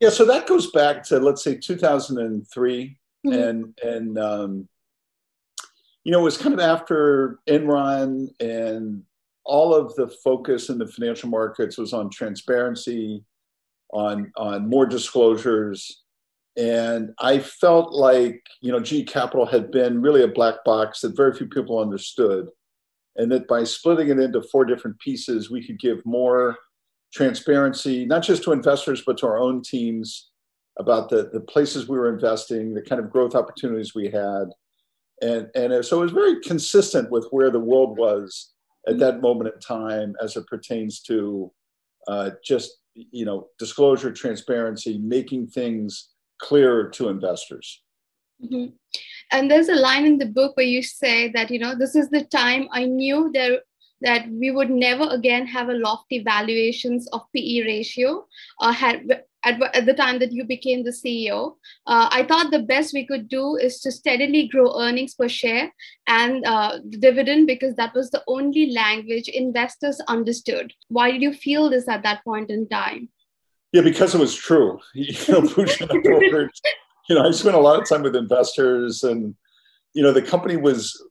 Yeah, 0.01 0.09
so 0.09 0.25
that 0.25 0.47
goes 0.47 0.71
back 0.71 1.03
to, 1.05 1.19
let's 1.19 1.43
say, 1.43 1.55
2003. 1.55 2.97
Mm-hmm. 3.25 3.39
And, 3.39 3.79
and 3.83 4.17
um, 4.17 4.67
you 6.03 6.11
know, 6.11 6.19
it 6.19 6.23
was 6.23 6.37
kind 6.37 6.53
of 6.53 6.59
after 6.59 7.39
Enron 7.47 8.27
and 8.39 9.03
all 9.43 9.73
of 9.73 9.93
the 9.95 10.07
focus 10.23 10.69
in 10.69 10.77
the 10.77 10.87
financial 10.87 11.29
markets 11.29 11.77
was 11.77 11.93
on 11.93 12.09
transparency, 12.09 13.23
on 13.91 14.31
on 14.37 14.69
more 14.69 14.85
disclosures, 14.85 16.03
and 16.57 17.11
I 17.19 17.39
felt 17.39 17.93
like 17.93 18.41
you 18.61 18.71
know, 18.71 18.79
GE 18.79 19.07
Capital 19.07 19.45
had 19.45 19.71
been 19.71 20.01
really 20.01 20.23
a 20.23 20.27
black 20.27 20.63
box 20.63 21.01
that 21.01 21.15
very 21.15 21.33
few 21.33 21.47
people 21.47 21.79
understood, 21.79 22.47
and 23.15 23.31
that 23.31 23.47
by 23.47 23.63
splitting 23.63 24.09
it 24.09 24.19
into 24.19 24.41
four 24.41 24.65
different 24.65 24.99
pieces, 24.99 25.51
we 25.51 25.65
could 25.65 25.79
give 25.79 26.05
more 26.05 26.57
transparency, 27.13 28.05
not 28.05 28.23
just 28.23 28.43
to 28.43 28.51
investors 28.51 29.03
but 29.05 29.17
to 29.19 29.27
our 29.27 29.39
own 29.39 29.61
teams 29.61 30.29
about 30.79 31.09
the 31.09 31.29
the 31.31 31.41
places 31.41 31.87
we 31.87 31.97
were 31.97 32.13
investing, 32.13 32.73
the 32.73 32.81
kind 32.81 33.01
of 33.01 33.11
growth 33.11 33.35
opportunities 33.35 33.93
we 33.93 34.09
had 34.09 34.49
and 35.21 35.49
and 35.55 35.85
so 35.85 35.99
it 35.99 36.03
was 36.03 36.11
very 36.11 36.39
consistent 36.41 37.09
with 37.11 37.27
where 37.31 37.51
the 37.51 37.59
world 37.59 37.97
was 37.97 38.51
at 38.87 38.99
that 38.99 39.21
moment 39.21 39.53
in 39.53 39.59
time 39.59 40.15
as 40.21 40.35
it 40.35 40.45
pertains 40.47 41.01
to 41.01 41.51
uh, 42.07 42.31
just 42.43 42.79
you 42.95 43.25
know 43.25 43.47
disclosure 43.57 44.11
transparency 44.11 44.97
making 44.97 45.47
things 45.47 46.09
clearer 46.41 46.89
to 46.89 47.07
investors 47.07 47.83
mm-hmm. 48.43 48.73
and 49.31 49.49
there's 49.49 49.69
a 49.69 49.75
line 49.75 50.05
in 50.05 50.17
the 50.17 50.25
book 50.25 50.57
where 50.57 50.65
you 50.65 50.81
say 50.81 51.31
that 51.31 51.51
you 51.51 51.59
know 51.59 51.75
this 51.77 51.95
is 51.95 52.09
the 52.09 52.23
time 52.25 52.67
i 52.73 52.85
knew 52.85 53.29
there 53.33 53.59
that 54.01 54.29
we 54.29 54.51
would 54.51 54.69
never 54.69 55.07
again 55.09 55.45
have 55.47 55.69
a 55.69 55.73
lofty 55.73 56.23
valuations 56.23 57.07
of 57.13 57.21
pe 57.35 57.63
ratio 57.63 58.25
uh, 58.59 58.71
had 58.71 59.23
at, 59.43 59.61
at 59.75 59.85
the 59.85 59.93
time 59.93 60.19
that 60.19 60.31
you 60.31 60.43
became 60.43 60.83
the 60.83 60.91
CEO, 60.91 61.55
uh, 61.87 62.09
I 62.11 62.23
thought 62.23 62.51
the 62.51 62.61
best 62.61 62.93
we 62.93 63.07
could 63.07 63.27
do 63.27 63.55
is 63.55 63.79
to 63.81 63.91
steadily 63.91 64.47
grow 64.47 64.79
earnings 64.79 65.15
per 65.15 65.27
share 65.27 65.71
and 66.07 66.45
uh, 66.45 66.79
dividend 66.99 67.47
because 67.47 67.75
that 67.75 67.93
was 67.95 68.11
the 68.11 68.23
only 68.27 68.71
language 68.71 69.27
investors 69.27 69.99
understood. 70.07 70.73
Why 70.89 71.11
did 71.11 71.21
you 71.21 71.33
feel 71.33 71.69
this 71.69 71.87
at 71.87 72.03
that 72.03 72.23
point 72.23 72.49
in 72.49 72.67
time? 72.69 73.09
Yeah, 73.71 73.81
because 73.81 74.13
it 74.13 74.19
was 74.19 74.35
true. 74.35 74.79
You 74.93 75.13
know, 75.29 75.41
you 77.09 77.15
know, 77.15 77.27
I 77.27 77.31
spent 77.31 77.55
a 77.55 77.59
lot 77.59 77.81
of 77.81 77.89
time 77.89 78.03
with 78.03 78.15
investors, 78.15 79.03
and 79.03 79.35
you 79.93 80.03
know, 80.03 80.11
the 80.11 80.21
company 80.21 80.55
was, 80.55 81.01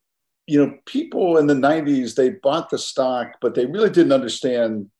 you 0.50 0.58
know, 0.58 0.76
people 0.84 1.38
in 1.38 1.46
the 1.46 1.54
'90s 1.54 2.16
they 2.16 2.30
bought 2.30 2.70
the 2.70 2.78
stock, 2.78 3.34
but 3.40 3.54
they 3.54 3.66
really 3.66 3.88
didn't 3.88 4.12
understand 4.12 4.90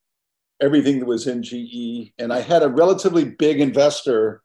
everything 0.62 1.00
that 1.00 1.06
was 1.06 1.26
in 1.26 1.42
GE. 1.42 2.12
And 2.20 2.32
I 2.32 2.40
had 2.40 2.62
a 2.62 2.68
relatively 2.68 3.24
big 3.24 3.60
investor 3.60 4.42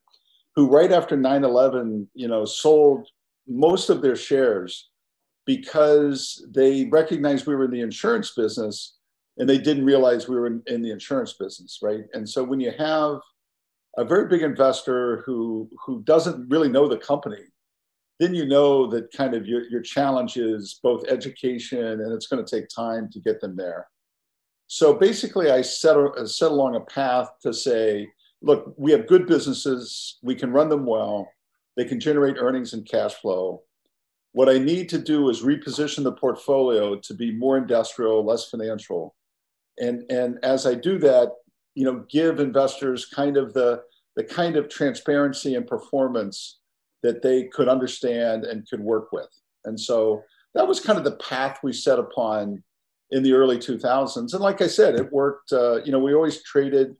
who, 0.56 0.68
right 0.68 0.92
after 0.92 1.16
9 1.16 1.44
11, 1.44 2.10
you 2.16 2.28
know, 2.28 2.44
sold 2.44 3.08
most 3.48 3.92
of 3.92 4.02
their 4.02 4.16
shares 4.16 4.90
because 5.46 6.44
they 6.50 6.86
recognized 6.86 7.46
we 7.46 7.56
were 7.56 7.66
in 7.66 7.72
the 7.72 7.82
insurance 7.82 8.34
business 8.36 8.98
and 9.38 9.48
they 9.48 9.60
didn't 9.60 9.86
realize 9.86 10.28
we 10.28 10.38
were 10.38 10.48
in, 10.48 10.64
in 10.66 10.82
the 10.82 10.90
insurance 10.90 11.34
business, 11.34 11.80
right? 11.84 12.06
And 12.14 12.28
so 12.28 12.44
when 12.44 12.60
you 12.60 12.72
have 12.80 13.20
a 13.98 14.04
very 14.04 14.28
big 14.28 14.42
investor 14.42 15.22
who 15.24 15.70
who 15.86 16.02
doesn't 16.02 16.50
really 16.50 16.70
know 16.70 16.88
the 16.88 16.98
company, 16.98 17.44
then 18.20 18.34
you 18.34 18.46
know 18.46 18.88
that 18.88 19.12
kind 19.12 19.34
of 19.34 19.46
your, 19.46 19.68
your 19.70 19.82
challenge 19.82 20.38
is 20.38 20.80
both 20.82 21.08
education 21.08 21.84
and 21.84 22.14
it's 22.14 22.28
going 22.28 22.44
to 22.44 22.50
take 22.50 22.70
time 22.70 23.10
to 23.12 23.20
get 23.20 23.42
them 23.42 23.56
there. 23.56 23.88
So 24.68 24.94
basically, 24.94 25.52
I 25.52 25.62
set, 25.62 25.98
a, 25.98 26.28
set 26.28 26.52
along 26.52 26.76
a 26.76 26.82
path 26.82 27.30
to 27.44 27.54
say, 27.54 28.10
look, 28.42 28.74
we 28.78 28.92
have 28.92 29.08
good 29.08 29.28
businesses, 29.28 30.18
we 30.24 30.36
can 30.36 30.52
run 30.52 30.70
them 30.70 30.86
well, 30.86 31.30
they 31.78 31.86
can 31.86 32.00
generate 32.00 32.38
earnings 32.38 32.74
and 32.74 32.88
cash 32.88 33.14
flow. 33.16 33.64
What 34.32 34.50
I 34.50 34.58
need 34.58 34.90
to 34.90 34.98
do 34.98 35.30
is 35.30 35.44
reposition 35.44 36.04
the 36.04 36.12
portfolio 36.12 36.96
to 37.00 37.14
be 37.14 37.32
more 37.32 37.58
industrial, 37.58 38.26
less 38.26 38.50
financial. 38.50 39.16
And, 39.78 40.04
and 40.10 40.40
as 40.44 40.66
I 40.66 40.74
do 40.74 40.98
that, 41.00 41.32
you 41.76 41.84
know, 41.86 42.06
give 42.10 42.40
investors 42.40 43.06
kind 43.06 43.38
of 43.38 43.54
the, 43.54 43.84
the 44.16 44.24
kind 44.24 44.56
of 44.56 44.70
transparency 44.70 45.56
and 45.56 45.68
performance 45.68 46.60
that 47.06 47.22
they 47.22 47.44
could 47.44 47.70
understand 47.70 48.46
and 48.46 48.68
could 48.68 48.82
work 48.82 49.12
with. 49.12 49.30
And 49.66 49.80
so 49.80 50.24
that 50.56 50.68
was 50.68 50.80
kind 50.80 50.98
of 50.98 51.06
the 51.06 51.18
path 51.18 51.60
we 51.62 51.72
set 51.72 52.00
upon 52.00 52.64
in 53.12 53.22
the 53.22 53.34
early 53.34 53.58
2000s. 53.58 54.34
And 54.34 54.42
like 54.42 54.62
I 54.62 54.68
said, 54.68 54.96
it 54.96 55.12
worked. 55.12 55.54
Uh, 55.54 55.84
you 55.84 55.92
know, 55.92 56.00
we 56.00 56.16
always 56.16 56.42
traded 56.42 56.96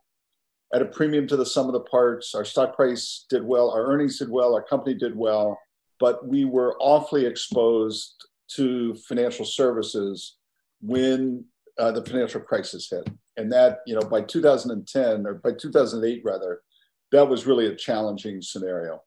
at 0.74 0.84
a 0.84 0.86
premium 0.86 1.26
to 1.28 1.36
the 1.36 1.46
sum 1.46 1.66
of 1.66 1.74
the 1.74 1.80
parts. 1.80 2.36
Our 2.36 2.46
stock 2.46 2.76
price 2.76 3.26
did 3.30 3.44
well, 3.44 3.72
our 3.72 3.86
earnings 3.88 4.20
did 4.20 4.30
well, 4.30 4.54
our 4.54 4.64
company 4.64 4.96
did 4.96 5.16
well, 5.16 5.58
but 6.00 6.28
we 6.28 6.46
were 6.46 6.76
awfully 6.80 7.26
exposed 7.26 8.28
to 8.56 8.94
financial 9.08 9.46
services 9.46 10.38
when 10.82 11.46
uh, 11.80 11.92
the 11.92 12.06
financial 12.06 12.42
crisis 12.42 12.90
hit. 12.92 13.10
And 13.38 13.52
that, 13.52 13.80
you 13.88 13.96
know, 13.96 14.08
by 14.08 14.22
2010 14.22 15.26
or 15.26 15.36
by 15.36 15.52
2008 15.54 16.22
rather, 16.24 16.62
that 17.12 17.28
was 17.28 17.48
really 17.48 17.68
a 17.68 17.76
challenging 17.76 18.42
scenario. 18.42 19.02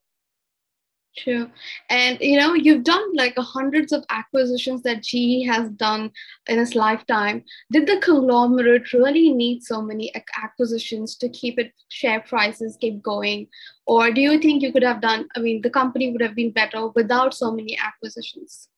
Sure. 1.17 1.51
And 1.91 2.19
you 2.21 2.39
know, 2.39 2.55
you've 2.55 2.85
done 2.85 3.13
like 3.15 3.35
hundreds 3.37 3.93
of 3.93 4.05
acquisitions 4.11 4.83
that 4.83 5.03
GE 5.03 5.47
has 5.47 5.69
done 5.71 6.13
in 6.47 6.59
its 6.59 6.75
lifetime. 6.75 7.45
Did 7.73 7.87
the 7.87 7.99
conglomerate 8.01 8.93
really 8.93 9.33
need 9.33 9.65
so 9.65 9.83
many 9.83 10.13
acquisitions 10.41 11.17
to 11.17 11.29
keep 11.29 11.59
its 11.59 11.73
share 11.89 12.21
prices 12.21 12.79
keep 12.81 13.03
going? 13.03 13.49
Or 13.87 14.13
do 14.13 14.21
you 14.21 14.39
think 14.39 14.63
you 14.63 14.73
could 14.73 14.85
have 14.85 15.01
done, 15.01 15.29
I 15.35 15.41
mean, 15.41 15.63
the 15.63 15.71
company 15.71 16.13
would 16.13 16.23
have 16.23 16.37
been 16.37 16.53
better 16.53 16.89
without 16.89 17.35
so 17.35 17.51
many 17.51 17.77
acquisitions? 17.79 18.69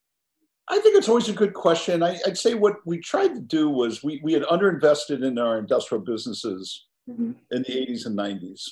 I 0.69 0.79
think 0.79 0.97
it's 0.97 1.09
always 1.09 1.29
a 1.29 1.35
good 1.35 1.53
question. 1.53 2.03
I, 2.03 2.19
would 2.25 2.39
say 2.39 2.55
what 2.55 2.77
we 2.87 3.01
tried 3.01 3.35
to 3.35 3.41
do 3.41 3.69
was 3.69 4.05
we, 4.05 4.21
we 4.23 4.33
had 4.33 4.45
underinvested 4.45 5.25
in 5.25 5.37
our 5.37 5.59
industrial 5.59 6.05
businesses 6.05 6.87
mm-hmm. 7.09 7.33
in 7.51 7.63
the 7.63 7.87
80s 7.87 8.07
and 8.07 8.17
90s. 8.17 8.63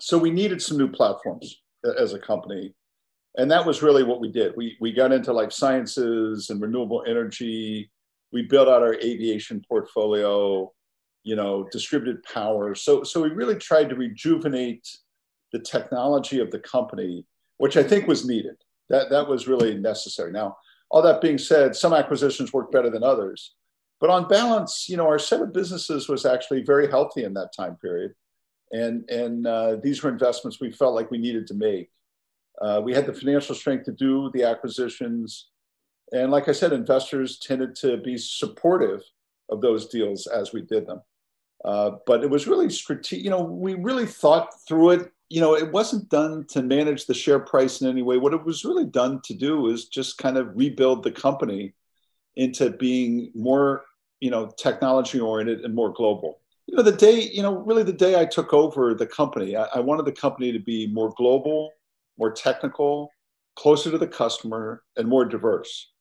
So 0.00 0.16
we 0.16 0.30
needed 0.30 0.62
some 0.62 0.78
new 0.78 0.88
platforms 0.88 1.61
as 1.98 2.12
a 2.12 2.18
company. 2.18 2.74
And 3.36 3.50
that 3.50 3.64
was 3.64 3.82
really 3.82 4.02
what 4.02 4.20
we 4.20 4.30
did. 4.30 4.54
We, 4.56 4.76
we 4.80 4.92
got 4.92 5.12
into 5.12 5.32
life 5.32 5.52
sciences 5.52 6.50
and 6.50 6.60
renewable 6.60 7.04
energy. 7.06 7.90
We 8.30 8.42
built 8.42 8.68
out 8.68 8.82
our 8.82 8.94
aviation 8.94 9.64
portfolio, 9.66 10.70
you 11.22 11.36
know, 11.36 11.66
distributed 11.72 12.22
power. 12.24 12.74
So, 12.74 13.02
so 13.04 13.22
we 13.22 13.30
really 13.30 13.56
tried 13.56 13.88
to 13.88 13.94
rejuvenate 13.94 14.86
the 15.52 15.60
technology 15.60 16.40
of 16.40 16.50
the 16.50 16.58
company, 16.58 17.26
which 17.56 17.76
I 17.76 17.82
think 17.82 18.06
was 18.06 18.26
needed. 18.26 18.56
That, 18.90 19.10
that 19.10 19.28
was 19.28 19.48
really 19.48 19.76
necessary. 19.78 20.32
Now, 20.32 20.56
all 20.90 21.02
that 21.02 21.22
being 21.22 21.38
said, 21.38 21.74
some 21.74 21.94
acquisitions 21.94 22.52
work 22.52 22.70
better 22.70 22.90
than 22.90 23.02
others. 23.02 23.54
But 23.98 24.10
on 24.10 24.28
balance, 24.28 24.88
you 24.88 24.96
know, 24.96 25.06
our 25.06 25.18
set 25.18 25.40
of 25.40 25.52
businesses 25.52 26.08
was 26.08 26.26
actually 26.26 26.64
very 26.64 26.90
healthy 26.90 27.24
in 27.24 27.32
that 27.34 27.54
time 27.56 27.76
period. 27.76 28.14
And, 28.72 29.08
and 29.10 29.46
uh, 29.46 29.76
these 29.76 30.02
were 30.02 30.10
investments 30.10 30.60
we 30.60 30.72
felt 30.72 30.94
like 30.94 31.10
we 31.10 31.18
needed 31.18 31.46
to 31.48 31.54
make. 31.54 31.90
Uh, 32.60 32.80
we 32.82 32.94
had 32.94 33.06
the 33.06 33.12
financial 33.12 33.54
strength 33.54 33.84
to 33.84 33.92
do 33.92 34.30
the 34.34 34.44
acquisitions. 34.44 35.48
And 36.12 36.30
like 36.30 36.48
I 36.48 36.52
said, 36.52 36.72
investors 36.72 37.38
tended 37.38 37.74
to 37.76 37.98
be 37.98 38.16
supportive 38.16 39.02
of 39.50 39.60
those 39.60 39.88
deals 39.88 40.26
as 40.26 40.52
we 40.52 40.62
did 40.62 40.86
them. 40.86 41.02
Uh, 41.64 41.92
but 42.06 42.24
it 42.24 42.30
was 42.30 42.46
really 42.46 42.70
strategic. 42.70 43.24
You 43.24 43.30
know, 43.30 43.42
we 43.42 43.74
really 43.74 44.06
thought 44.06 44.48
through 44.66 44.90
it 44.90 45.12
you 45.32 45.40
know, 45.40 45.54
it 45.54 45.72
wasn't 45.72 46.10
done 46.10 46.44
to 46.50 46.60
manage 46.60 47.06
the 47.06 47.14
share 47.14 47.38
price 47.38 47.80
in 47.80 47.88
any 47.88 48.02
way. 48.02 48.18
What 48.18 48.34
it 48.34 48.44
was 48.44 48.66
really 48.66 48.84
done 48.84 49.22
to 49.24 49.32
do 49.32 49.70
is 49.70 49.86
just 49.86 50.18
kind 50.18 50.36
of 50.36 50.54
rebuild 50.54 51.02
the 51.02 51.10
company 51.10 51.72
into 52.36 52.68
being 52.68 53.32
more, 53.34 53.86
you 54.20 54.30
know, 54.30 54.52
technology 54.58 55.18
oriented 55.18 55.64
and 55.64 55.74
more 55.74 55.90
global. 55.90 56.41
You 56.72 56.78
know, 56.78 56.84
the 56.84 56.96
day, 56.96 57.28
you 57.30 57.42
know, 57.42 57.58
really 57.58 57.82
the 57.82 57.92
day 57.92 58.18
I 58.18 58.24
took 58.24 58.54
over 58.54 58.94
the 58.94 59.06
company, 59.06 59.56
I, 59.56 59.64
I 59.74 59.80
wanted 59.80 60.06
the 60.06 60.12
company 60.12 60.52
to 60.52 60.58
be 60.58 60.86
more 60.86 61.12
global, 61.18 61.70
more 62.18 62.32
technical, 62.32 63.10
closer 63.56 63.90
to 63.90 63.98
the 63.98 64.06
customer, 64.06 64.82
and 64.96 65.06
more 65.06 65.26
diverse. 65.26 65.92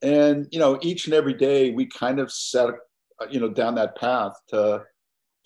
And 0.00 0.46
you 0.52 0.60
know, 0.60 0.78
each 0.80 1.06
and 1.06 1.14
every 1.14 1.34
day 1.34 1.72
we 1.72 1.86
kind 1.86 2.20
of 2.20 2.30
set, 2.30 2.68
you 3.30 3.40
know, 3.40 3.48
down 3.48 3.74
that 3.74 3.96
path 3.96 4.34
to 4.50 4.84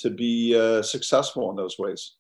to 0.00 0.10
be 0.10 0.54
uh, 0.54 0.82
successful 0.82 1.48
in 1.48 1.56
those 1.56 1.78
ways. 1.78 2.12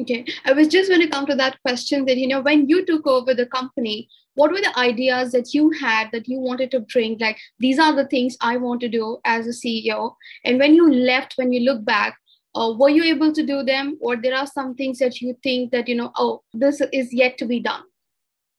Okay. 0.00 0.24
I 0.44 0.52
was 0.52 0.68
just 0.68 0.88
going 0.88 1.00
to 1.00 1.08
come 1.08 1.26
to 1.26 1.34
that 1.34 1.60
question 1.62 2.04
that, 2.04 2.16
you 2.16 2.28
know, 2.28 2.40
when 2.40 2.68
you 2.68 2.86
took 2.86 3.04
over 3.04 3.34
the 3.34 3.46
company, 3.46 4.08
what 4.34 4.50
were 4.50 4.60
the 4.60 4.78
ideas 4.78 5.32
that 5.32 5.52
you 5.54 5.70
had 5.70 6.08
that 6.12 6.28
you 6.28 6.38
wanted 6.38 6.70
to 6.72 6.80
bring? 6.80 7.18
Like, 7.18 7.38
these 7.58 7.78
are 7.78 7.94
the 7.94 8.06
things 8.06 8.36
I 8.40 8.56
want 8.56 8.80
to 8.82 8.88
do 8.88 9.18
as 9.24 9.46
a 9.46 9.50
CEO. 9.50 10.14
And 10.44 10.58
when 10.58 10.74
you 10.74 10.90
left, 10.92 11.34
when 11.36 11.52
you 11.52 11.60
look 11.60 11.84
back, 11.84 12.16
uh, 12.54 12.72
were 12.76 12.90
you 12.90 13.04
able 13.04 13.32
to 13.32 13.44
do 13.44 13.62
them? 13.62 13.98
Or 14.00 14.16
there 14.16 14.36
are 14.36 14.46
some 14.46 14.74
things 14.74 14.98
that 14.98 15.20
you 15.20 15.36
think 15.42 15.72
that, 15.72 15.88
you 15.88 15.94
know, 15.94 16.12
oh, 16.16 16.42
this 16.52 16.80
is 16.92 17.12
yet 17.12 17.38
to 17.38 17.46
be 17.46 17.60
done? 17.60 17.82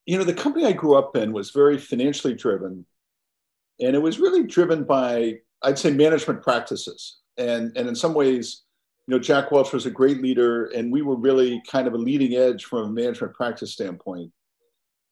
You 0.06 0.18
know, 0.18 0.24
the 0.24 0.34
company 0.34 0.66
I 0.66 0.72
grew 0.72 0.96
up 0.96 1.16
in 1.16 1.32
was 1.32 1.52
very 1.52 1.78
financially 1.78 2.34
driven. 2.34 2.86
And 3.80 3.96
it 3.96 4.02
was 4.02 4.20
really 4.20 4.44
driven 4.44 4.84
by, 4.84 5.40
I'd 5.62 5.80
say, 5.80 5.92
management 5.92 6.44
practices. 6.44 7.20
And, 7.38 7.76
and 7.78 7.88
in 7.88 7.96
some 7.96 8.14
ways, 8.14 8.64
you 9.08 9.16
know, 9.16 9.20
Jack 9.20 9.52
Welch 9.52 9.74
was 9.74 9.86
a 9.86 9.92
great 9.92 10.22
leader, 10.22 10.66
and 10.68 10.92
we 10.92 11.02
were 11.02 11.16
really 11.16 11.62
kind 11.70 11.88
of 11.88 11.94
a 11.94 11.98
leading 11.98 12.36
edge 12.36 12.66
from 12.66 12.84
a 12.84 12.92
management 12.92 13.34
practice 13.34 13.74
standpoint. 13.74 14.32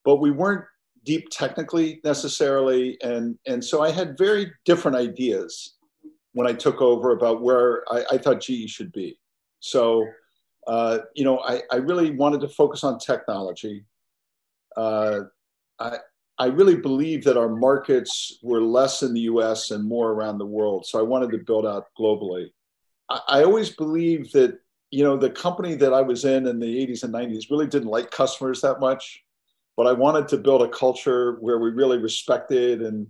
But 0.10 0.22
we 0.22 0.32
weren't 0.32 0.66
deep 1.06 1.30
technically 1.30 2.02
necessarily, 2.04 2.98
and 3.04 3.38
and 3.46 3.64
so 3.64 3.84
I 3.84 3.92
had 3.92 4.18
very 4.18 4.52
different 4.66 4.98
ideas 4.98 5.76
when 6.34 6.48
I 6.48 6.54
took 6.54 6.82
over 6.82 7.12
about 7.12 7.44
where 7.44 7.84
I, 7.94 8.06
I 8.14 8.18
thought 8.18 8.42
GE 8.42 8.72
should 8.72 8.92
be. 8.92 9.20
So, 9.60 10.08
uh, 10.66 10.98
you 11.14 11.24
know, 11.24 11.42
I, 11.42 11.62
I 11.72 11.76
really 11.76 12.10
wanted 12.10 12.42
to 12.42 12.48
focus 12.48 12.84
on 12.84 12.98
technology. 12.98 13.86
Uh, 14.76 15.26
I, 15.80 15.98
I 16.40 16.48
really 16.48 16.78
believe 16.78 17.24
that 17.26 17.38
our 17.38 17.50
markets 17.50 18.40
were 18.42 18.62
less 18.62 19.04
in 19.04 19.14
the 19.14 19.30
US 19.34 19.70
and 19.70 19.88
more 19.88 20.14
around 20.14 20.40
the 20.40 20.46
world. 20.48 20.88
So 20.88 20.98
I 20.98 21.04
wanted 21.04 21.30
to 21.34 21.38
build 21.38 21.68
out 21.68 21.86
globally. 22.00 22.48
I, 23.28 23.44
always 23.44 23.70
believe 23.70 24.32
that 24.32 24.58
you 24.90 25.04
know 25.04 25.18
the 25.18 25.30
company 25.30 25.76
that 25.76 25.94
I 25.94 26.02
was 26.02 26.26
in 26.26 26.48
in 26.48 26.60
the 26.60 26.88
80s 26.88 27.04
and 27.04 27.14
90s 27.14 27.52
really 27.52 27.68
didn't 27.68 27.90
like 27.90 28.10
customers 28.10 28.62
that 28.62 28.80
much, 28.80 29.24
but 29.80 29.88
I 29.88 29.94
wanted 29.94 30.28
to 30.28 30.38
build 30.38 30.62
a 30.62 30.68
culture 30.68 31.38
where 31.40 31.58
we 31.58 31.70
really 31.70 32.00
respected 32.00 32.82
and 32.82 33.08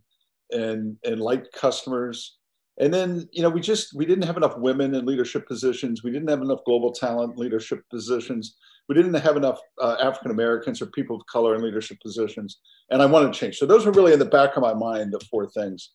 and 0.52 0.98
and 1.04 1.20
liked 1.20 1.52
customers. 1.52 2.38
And 2.80 2.94
then 2.94 3.28
you 3.32 3.42
know 3.42 3.50
we 3.50 3.60
just 3.60 3.96
we 3.96 4.06
didn't 4.06 4.26
have 4.26 4.38
enough 4.38 4.56
women 4.56 4.94
in 4.94 5.04
leadership 5.04 5.48
positions. 5.48 6.04
We 6.04 6.12
didn't 6.12 6.30
have 6.30 6.44
enough 6.44 6.60
global 6.68 6.92
talent 6.92 7.40
leadership 7.40 7.82
positions. 7.90 8.56
We 8.88 8.94
didn't 8.94 9.16
have 9.16 9.36
enough 9.36 9.60
uh, 9.82 9.96
African 10.00 10.30
Americans 10.30 10.80
or 10.80 10.86
people 10.86 11.16
of 11.16 11.26
color 11.26 11.56
in 11.56 11.64
leadership 11.64 11.98
positions. 12.04 12.60
And 12.92 13.02
I 13.02 13.08
wanted 13.08 13.34
to 13.34 13.40
change. 13.40 13.58
So 13.58 13.66
those 13.66 13.88
were 13.88 13.92
really 13.92 14.14
in 14.14 14.20
the 14.20 14.26
back 14.26 14.56
of 14.56 14.62
my 14.62 14.76
mind 14.76 15.12
the 15.12 15.20
four 15.22 15.50
things. 15.50 15.94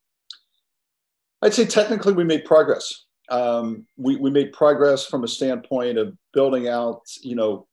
I'd 1.41 1.55
say 1.55 1.67
technically 1.67 2.15
we 2.15 2.25
made 2.25 2.45
progress 2.45 3.05
um, 3.31 3.87
we, 3.97 4.17
we 4.17 4.31
made 4.31 4.53
progress 4.53 5.07
from 5.07 5.25
a 5.25 5.29
standpoint 5.29 5.99
of 5.99 6.17
building 6.33 6.69
out, 6.69 7.03
you 7.23 7.37
know, 7.37 7.67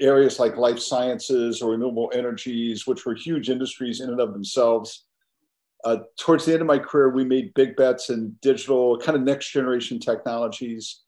areas 0.00 0.38
like 0.38 0.56
life 0.56 0.78
sciences 0.78 1.62
or 1.62 1.72
renewable 1.72 2.10
energies, 2.14 2.86
which 2.86 3.04
were 3.06 3.14
huge 3.14 3.50
industries 3.50 4.00
in 4.00 4.10
and 4.10 4.20
of 4.20 4.32
themselves. 4.32 5.04
Uh, 5.84 5.98
towards 6.18 6.44
the 6.44 6.52
end 6.52 6.62
of 6.62 6.66
my 6.66 6.78
career, 6.78 7.10
we 7.10 7.24
made 7.24 7.54
big 7.54 7.76
bets 7.76 8.10
in 8.10 8.34
digital, 8.40 8.98
kind 8.98 9.16
of 9.16 9.22
next 9.22 9.50
generation 9.50 9.98
technologies. 9.98 11.02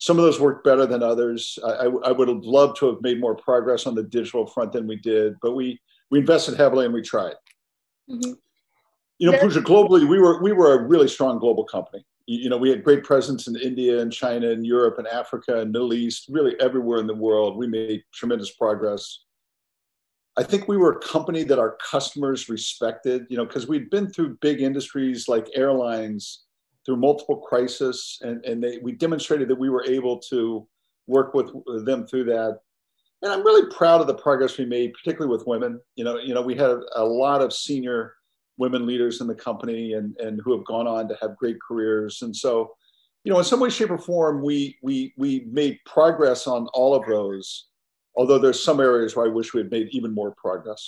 Some 0.00 0.18
of 0.18 0.24
those 0.24 0.40
worked 0.40 0.64
better 0.64 0.86
than 0.86 1.02
others. 1.02 1.58
I, 1.64 1.70
I, 1.70 1.84
I 1.84 2.12
would 2.12 2.28
have 2.28 2.42
loved 2.42 2.78
to 2.78 2.86
have 2.86 3.02
made 3.02 3.20
more 3.20 3.36
progress 3.36 3.86
on 3.86 3.94
the 3.94 4.02
digital 4.02 4.46
front 4.46 4.72
than 4.72 4.86
we 4.86 4.96
did, 4.96 5.34
but 5.42 5.52
we 5.52 5.78
we 6.10 6.18
invested 6.18 6.56
heavily 6.56 6.84
and 6.84 6.94
we 6.94 7.02
tried. 7.02 7.34
Mm-hmm. 8.10 8.32
You 9.18 9.30
know, 9.30 9.38
Pooja, 9.38 9.60
globally, 9.60 10.08
we 10.08 10.18
were 10.18 10.42
we 10.42 10.52
were 10.52 10.78
a 10.78 10.82
really 10.82 11.08
strong 11.08 11.38
global 11.38 11.64
company 11.64 12.04
you 12.26 12.48
know, 12.48 12.56
we 12.56 12.70
had 12.70 12.84
great 12.84 13.04
presence 13.04 13.48
in 13.48 13.56
India 13.56 14.00
and 14.00 14.12
China 14.12 14.50
and 14.50 14.64
Europe 14.64 14.98
and 14.98 15.06
Africa 15.08 15.60
and 15.60 15.72
Middle 15.72 15.92
East, 15.92 16.26
really 16.28 16.58
everywhere 16.60 17.00
in 17.00 17.06
the 17.06 17.14
world. 17.14 17.56
We 17.56 17.66
made 17.66 18.02
tremendous 18.12 18.52
progress. 18.52 19.24
I 20.36 20.42
think 20.42 20.66
we 20.66 20.78
were 20.78 20.92
a 20.92 21.00
company 21.00 21.42
that 21.44 21.58
our 21.58 21.76
customers 21.76 22.48
respected, 22.48 23.26
you 23.28 23.36
know, 23.36 23.44
because 23.44 23.68
we'd 23.68 23.90
been 23.90 24.08
through 24.08 24.38
big 24.40 24.62
industries 24.62 25.28
like 25.28 25.46
airlines 25.54 26.44
through 26.86 26.96
multiple 26.96 27.36
crises, 27.36 28.18
and, 28.22 28.44
and 28.44 28.62
they, 28.62 28.78
we 28.78 28.92
demonstrated 28.92 29.48
that 29.48 29.58
we 29.58 29.68
were 29.68 29.84
able 29.84 30.18
to 30.18 30.66
work 31.06 31.34
with 31.34 31.50
them 31.84 32.06
through 32.06 32.24
that. 32.24 32.60
And 33.22 33.30
I'm 33.32 33.44
really 33.44 33.70
proud 33.72 34.00
of 34.00 34.06
the 34.06 34.14
progress 34.14 34.58
we 34.58 34.64
made, 34.64 34.94
particularly 34.94 35.30
with 35.30 35.46
women. 35.46 35.80
You 35.96 36.04
know, 36.04 36.18
you 36.18 36.34
know, 36.34 36.42
we 36.42 36.56
had 36.56 36.78
a 36.96 37.04
lot 37.04 37.40
of 37.40 37.52
senior 37.52 38.14
women 38.62 38.86
leaders 38.86 39.20
in 39.20 39.26
the 39.26 39.34
company 39.34 39.94
and, 39.94 40.16
and 40.18 40.40
who 40.42 40.52
have 40.56 40.64
gone 40.64 40.86
on 40.86 41.08
to 41.08 41.16
have 41.20 41.36
great 41.36 41.58
careers. 41.60 42.22
And 42.22 42.34
so, 42.34 42.52
you 43.24 43.32
know, 43.32 43.38
in 43.38 43.44
some 43.44 43.60
way, 43.60 43.70
shape, 43.70 43.90
or 43.90 43.98
form, 43.98 44.40
we 44.40 44.78
we 44.82 45.12
we 45.16 45.30
made 45.60 45.78
progress 45.84 46.46
on 46.46 46.68
all 46.78 46.94
of 46.94 47.04
those. 47.06 47.46
Although 48.16 48.38
there's 48.38 48.62
some 48.62 48.80
areas 48.80 49.16
where 49.16 49.26
I 49.26 49.34
wish 49.38 49.52
we 49.52 49.60
had 49.62 49.70
made 49.70 49.88
even 49.90 50.12
more 50.14 50.32
progress. 50.44 50.82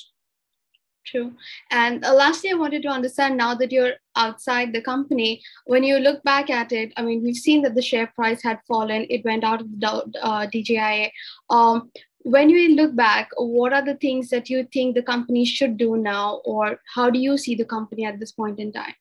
True. 1.10 1.32
And 1.70 2.04
uh, 2.04 2.14
lastly, 2.14 2.50
I 2.50 2.54
wanted 2.54 2.82
to 2.82 2.88
understand 2.88 3.36
now 3.36 3.54
that 3.56 3.72
you're 3.72 3.94
outside 4.16 4.72
the 4.72 4.80
company, 4.80 5.42
when 5.66 5.84
you 5.84 5.98
look 5.98 6.22
back 6.22 6.48
at 6.60 6.72
it, 6.72 6.92
I 6.96 7.02
mean, 7.02 7.22
we've 7.22 7.44
seen 7.48 7.60
that 7.62 7.74
the 7.74 7.82
share 7.90 8.10
price 8.18 8.42
had 8.42 8.58
fallen. 8.68 9.06
It 9.10 9.24
went 9.24 9.44
out 9.44 9.60
of 9.60 9.68
the 9.80 9.90
uh, 10.22 10.46
DJIA. 10.52 11.10
Um, 11.50 11.90
when 12.24 12.48
you 12.48 12.74
look 12.74 12.96
back, 12.96 13.30
what 13.36 13.72
are 13.74 13.84
the 13.84 13.94
things 13.96 14.30
that 14.30 14.48
you 14.48 14.66
think 14.72 14.94
the 14.94 15.02
company 15.02 15.44
should 15.44 15.76
do 15.76 15.96
now, 15.96 16.40
or 16.44 16.80
how 16.94 17.10
do 17.10 17.18
you 17.18 17.36
see 17.36 17.54
the 17.54 17.66
company 17.66 18.06
at 18.06 18.18
this 18.18 18.32
point 18.32 18.58
in 18.58 18.72
time? 18.72 18.94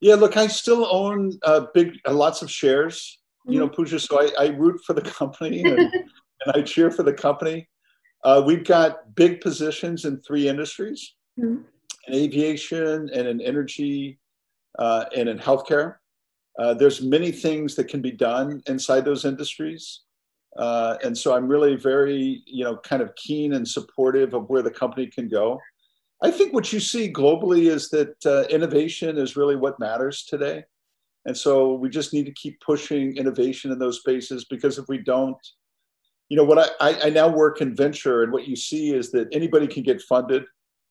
Yeah, 0.00 0.16
look, 0.16 0.36
I 0.36 0.48
still 0.48 0.86
own 0.90 1.38
uh, 1.44 1.66
big, 1.72 1.94
uh, 2.06 2.12
lots 2.12 2.42
of 2.42 2.50
shares. 2.50 3.18
Mm-hmm. 3.46 3.52
You 3.52 3.58
know, 3.60 3.66
mm-hmm. 3.68 3.76
Pooja, 3.76 4.00
so 4.00 4.20
I, 4.20 4.30
I, 4.38 4.48
root 4.48 4.80
for 4.84 4.94
the 4.94 5.02
company 5.02 5.62
and, 5.62 5.78
and 5.78 6.54
I 6.54 6.62
cheer 6.62 6.90
for 6.90 7.04
the 7.04 7.12
company. 7.12 7.68
Uh, 8.24 8.42
we've 8.44 8.64
got 8.64 9.14
big 9.14 9.40
positions 9.40 10.04
in 10.04 10.20
three 10.20 10.48
industries: 10.48 11.14
mm-hmm. 11.38 11.62
in 12.08 12.14
aviation, 12.14 13.10
and 13.14 13.28
in 13.28 13.40
energy, 13.40 14.18
uh, 14.78 15.04
and 15.16 15.28
in 15.28 15.38
healthcare. 15.38 15.96
Uh, 16.58 16.74
there's 16.74 17.00
many 17.00 17.30
things 17.30 17.76
that 17.76 17.88
can 17.88 18.02
be 18.02 18.12
done 18.12 18.60
inside 18.66 19.04
those 19.04 19.24
industries. 19.24 20.00
Uh, 20.56 20.96
and 21.02 21.16
so 21.16 21.34
I'm 21.34 21.48
really 21.48 21.76
very, 21.76 22.42
you 22.46 22.64
know, 22.64 22.76
kind 22.76 23.02
of 23.02 23.14
keen 23.16 23.54
and 23.54 23.66
supportive 23.66 24.34
of 24.34 24.48
where 24.48 24.62
the 24.62 24.70
company 24.70 25.06
can 25.06 25.28
go. 25.28 25.60
I 26.22 26.30
think 26.30 26.54
what 26.54 26.72
you 26.72 26.80
see 26.80 27.12
globally 27.12 27.70
is 27.70 27.90
that 27.90 28.14
uh, 28.24 28.44
innovation 28.48 29.18
is 29.18 29.36
really 29.36 29.56
what 29.56 29.80
matters 29.80 30.24
today. 30.24 30.64
And 31.26 31.36
so 31.36 31.74
we 31.74 31.88
just 31.88 32.12
need 32.12 32.26
to 32.26 32.32
keep 32.32 32.60
pushing 32.60 33.16
innovation 33.16 33.72
in 33.72 33.78
those 33.78 33.98
spaces 33.98 34.44
because 34.44 34.78
if 34.78 34.86
we 34.88 34.98
don't, 34.98 35.36
you 36.28 36.36
know, 36.36 36.44
what 36.44 36.58
I, 36.80 36.90
I, 36.90 37.06
I 37.06 37.10
now 37.10 37.28
work 37.28 37.60
in 37.60 37.74
venture, 37.74 38.22
and 38.22 38.32
what 38.32 38.48
you 38.48 38.56
see 38.56 38.94
is 38.94 39.10
that 39.12 39.28
anybody 39.32 39.66
can 39.66 39.82
get 39.82 40.00
funded 40.02 40.44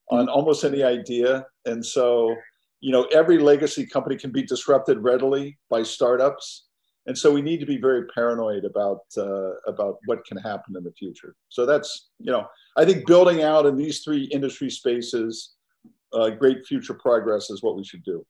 on 0.09 0.29
almost 0.29 0.63
any 0.63 0.83
idea. 0.83 1.45
And 1.65 1.83
so, 1.83 2.35
you 2.81 2.91
know, 2.91 3.03
every 3.05 3.39
legacy 3.39 3.85
company 3.85 4.15
can 4.15 4.31
be 4.31 4.43
disrupted 4.43 4.99
readily 4.99 5.57
by 5.69 5.83
startups. 5.83 6.65
And 7.05 7.17
so 7.17 7.31
we 7.31 7.41
need 7.41 7.59
to 7.59 7.65
be 7.65 7.77
very 7.77 8.05
paranoid 8.07 8.63
about 8.63 9.01
uh, 9.17 9.55
about 9.67 9.97
what 10.05 10.25
can 10.25 10.37
happen 10.37 10.75
in 10.77 10.83
the 10.83 10.93
future. 10.93 11.35
So 11.49 11.65
that's 11.65 12.09
you 12.19 12.31
know 12.31 12.47
I 12.77 12.85
think 12.85 13.05
building 13.05 13.43
out 13.43 13.65
in 13.65 13.77
these 13.77 14.03
three 14.03 14.23
industry 14.25 14.69
spaces, 14.69 15.53
uh, 16.13 16.29
great 16.29 16.65
future 16.65 16.93
progress 16.93 17.49
is 17.49 17.61
what 17.61 17.75
we 17.75 17.83
should 17.83 18.03
do. 18.03 18.25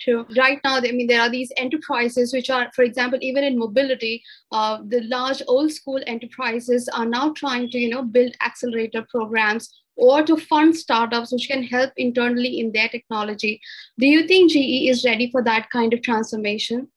True. 0.00 0.26
Right 0.36 0.60
now, 0.62 0.76
I 0.76 0.92
mean, 0.92 1.08
there 1.08 1.20
are 1.20 1.30
these 1.30 1.52
enterprises 1.56 2.32
which 2.32 2.50
are, 2.50 2.70
for 2.72 2.82
example, 2.84 3.18
even 3.20 3.42
in 3.42 3.58
mobility, 3.58 4.22
uh, 4.52 4.78
the 4.86 5.00
large 5.02 5.42
old 5.48 5.72
school 5.72 6.00
enterprises 6.06 6.88
are 6.94 7.04
now 7.04 7.32
trying 7.32 7.68
to, 7.70 7.78
you 7.78 7.88
know, 7.88 8.04
build 8.04 8.32
accelerator 8.40 9.04
programs 9.10 9.68
or 9.96 10.22
to 10.22 10.36
fund 10.36 10.76
startups 10.76 11.32
which 11.32 11.48
can 11.48 11.64
help 11.64 11.92
internally 11.96 12.60
in 12.60 12.70
their 12.70 12.88
technology. 12.88 13.60
Do 13.98 14.06
you 14.06 14.28
think 14.28 14.52
GE 14.52 14.88
is 14.88 15.04
ready 15.04 15.32
for 15.32 15.42
that 15.42 15.68
kind 15.70 15.92
of 15.92 16.02
transformation? 16.02 16.88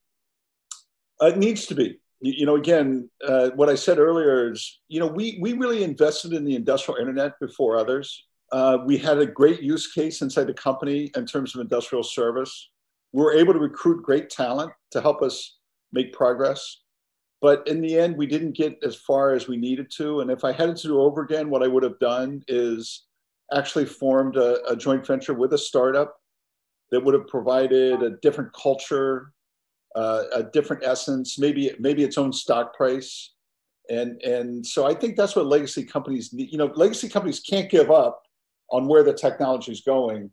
Uh, 1.21 1.27
it 1.27 1.37
needs 1.37 1.65
to 1.67 1.75
be. 1.75 1.97
You, 2.23 2.45
know, 2.45 2.55
again, 2.55 3.09
uh, 3.27 3.49
what 3.55 3.67
I 3.67 3.75
said 3.75 3.97
earlier 3.97 4.51
is, 4.51 4.79
you 4.87 4.99
know, 4.99 5.07
we 5.07 5.39
we 5.41 5.53
really 5.53 5.83
invested 5.83 6.33
in 6.33 6.45
the 6.45 6.55
industrial 6.55 6.99
internet 6.99 7.39
before 7.39 7.77
others. 7.77 8.25
Uh, 8.51 8.77
we 8.85 8.97
had 8.97 9.17
a 9.17 9.25
great 9.25 9.61
use 9.61 9.91
case 9.91 10.21
inside 10.21 10.45
the 10.45 10.53
company 10.53 11.09
in 11.15 11.25
terms 11.25 11.55
of 11.55 11.61
industrial 11.61 12.03
service 12.03 12.69
we 13.13 13.23
were 13.23 13.33
able 13.33 13.53
to 13.53 13.59
recruit 13.59 14.03
great 14.03 14.29
talent 14.29 14.71
to 14.91 15.01
help 15.01 15.21
us 15.21 15.57
make 15.91 16.13
progress. 16.13 16.77
But 17.41 17.67
in 17.67 17.81
the 17.81 17.97
end, 17.97 18.17
we 18.17 18.27
didn't 18.27 18.55
get 18.55 18.77
as 18.83 18.95
far 18.95 19.33
as 19.33 19.47
we 19.47 19.57
needed 19.57 19.91
to. 19.97 20.21
And 20.21 20.29
if 20.29 20.43
I 20.43 20.51
had 20.51 20.69
it 20.69 20.77
to 20.77 20.87
do 20.87 21.01
over 21.01 21.21
again, 21.21 21.49
what 21.49 21.63
I 21.63 21.67
would 21.67 21.83
have 21.83 21.99
done 21.99 22.43
is 22.47 23.05
actually 23.53 23.85
formed 23.85 24.37
a, 24.37 24.63
a 24.69 24.75
joint 24.75 25.05
venture 25.05 25.33
with 25.33 25.53
a 25.53 25.57
startup 25.57 26.15
that 26.91 27.03
would 27.03 27.13
have 27.13 27.27
provided 27.27 28.03
a 28.03 28.17
different 28.21 28.53
culture, 28.53 29.33
uh, 29.95 30.23
a 30.33 30.43
different 30.43 30.83
essence, 30.85 31.37
maybe 31.37 31.71
maybe 31.79 32.03
its 32.03 32.17
own 32.17 32.33
stock 32.33 32.75
price. 32.75 33.33
And 33.89 34.21
and 34.21 34.65
so 34.65 34.85
I 34.85 34.93
think 34.93 35.15
that's 35.15 35.35
what 35.35 35.47
legacy 35.47 35.83
companies 35.83 36.33
need. 36.33 36.51
You 36.51 36.57
know, 36.57 36.71
legacy 36.75 37.09
companies 37.09 37.39
can't 37.39 37.69
give 37.69 37.91
up 37.91 38.23
on 38.69 38.87
where 38.87 39.03
the 39.03 39.13
technology 39.13 39.71
is 39.71 39.81
going 39.81 40.31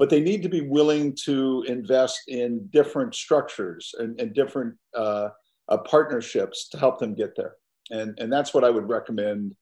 but 0.00 0.08
they 0.08 0.18
need 0.18 0.42
to 0.42 0.48
be 0.48 0.62
willing 0.62 1.14
to 1.14 1.62
invest 1.68 2.22
in 2.26 2.66
different 2.68 3.14
structures 3.14 3.94
and, 3.98 4.18
and 4.18 4.32
different 4.32 4.74
uh, 4.96 5.28
uh, 5.68 5.76
partnerships 5.76 6.70
to 6.70 6.78
help 6.78 6.98
them 6.98 7.14
get 7.14 7.36
there. 7.36 7.56
And, 7.90 8.18
and 8.18 8.32
that's 8.32 8.54
what 8.54 8.64
I 8.64 8.70
would 8.70 8.88
recommend 8.88 9.54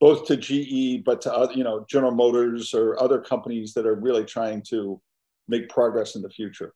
both 0.00 0.26
to 0.28 0.36
GE, 0.38 1.04
but 1.04 1.20
to 1.20 1.32
other, 1.32 1.52
you 1.52 1.62
know, 1.62 1.84
General 1.90 2.12
Motors 2.12 2.72
or 2.72 2.98
other 3.02 3.20
companies 3.20 3.74
that 3.74 3.86
are 3.86 3.96
really 3.96 4.24
trying 4.24 4.62
to 4.70 4.98
make 5.46 5.68
progress 5.68 6.16
in 6.16 6.22
the 6.22 6.30
future. 6.30 6.72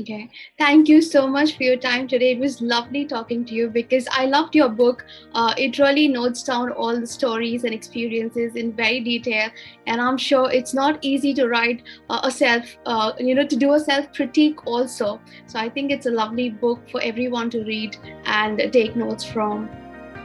Okay. 0.00 0.30
Thank 0.58 0.88
you 0.88 1.02
so 1.02 1.26
much 1.26 1.58
for 1.58 1.64
your 1.64 1.76
time 1.76 2.08
today. 2.08 2.32
It 2.32 2.38
was 2.38 2.62
lovely 2.62 3.04
talking 3.04 3.44
to 3.44 3.54
you 3.54 3.68
because 3.68 4.08
I 4.10 4.24
loved 4.24 4.54
your 4.54 4.70
book. 4.70 5.04
Uh, 5.34 5.52
it 5.58 5.78
really 5.78 6.08
notes 6.08 6.42
down 6.42 6.72
all 6.72 6.98
the 6.98 7.06
stories 7.06 7.64
and 7.64 7.74
experiences 7.74 8.56
in 8.56 8.72
very 8.72 9.00
detail. 9.00 9.50
And 9.86 10.00
I'm 10.00 10.16
sure 10.16 10.50
it's 10.50 10.72
not 10.72 10.98
easy 11.02 11.34
to 11.34 11.46
write 11.46 11.82
uh, 12.08 12.20
a 12.24 12.30
self, 12.30 12.64
uh, 12.86 13.12
you 13.18 13.34
know, 13.34 13.46
to 13.46 13.56
do 13.56 13.74
a 13.74 13.80
self 13.80 14.10
critique 14.14 14.66
also. 14.66 15.20
So 15.46 15.58
I 15.58 15.68
think 15.68 15.90
it's 15.90 16.06
a 16.06 16.10
lovely 16.10 16.48
book 16.48 16.88
for 16.90 17.02
everyone 17.02 17.50
to 17.50 17.62
read 17.64 17.98
and 18.24 18.72
take 18.72 18.96
notes 18.96 19.24
from. 19.24 19.68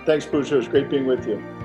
Thanks, 0.06 0.26
Bruce. 0.26 0.50
It 0.50 0.56
was 0.56 0.70
great 0.70 0.90
being 0.90 1.06
with 1.06 1.28
you. 1.28 1.57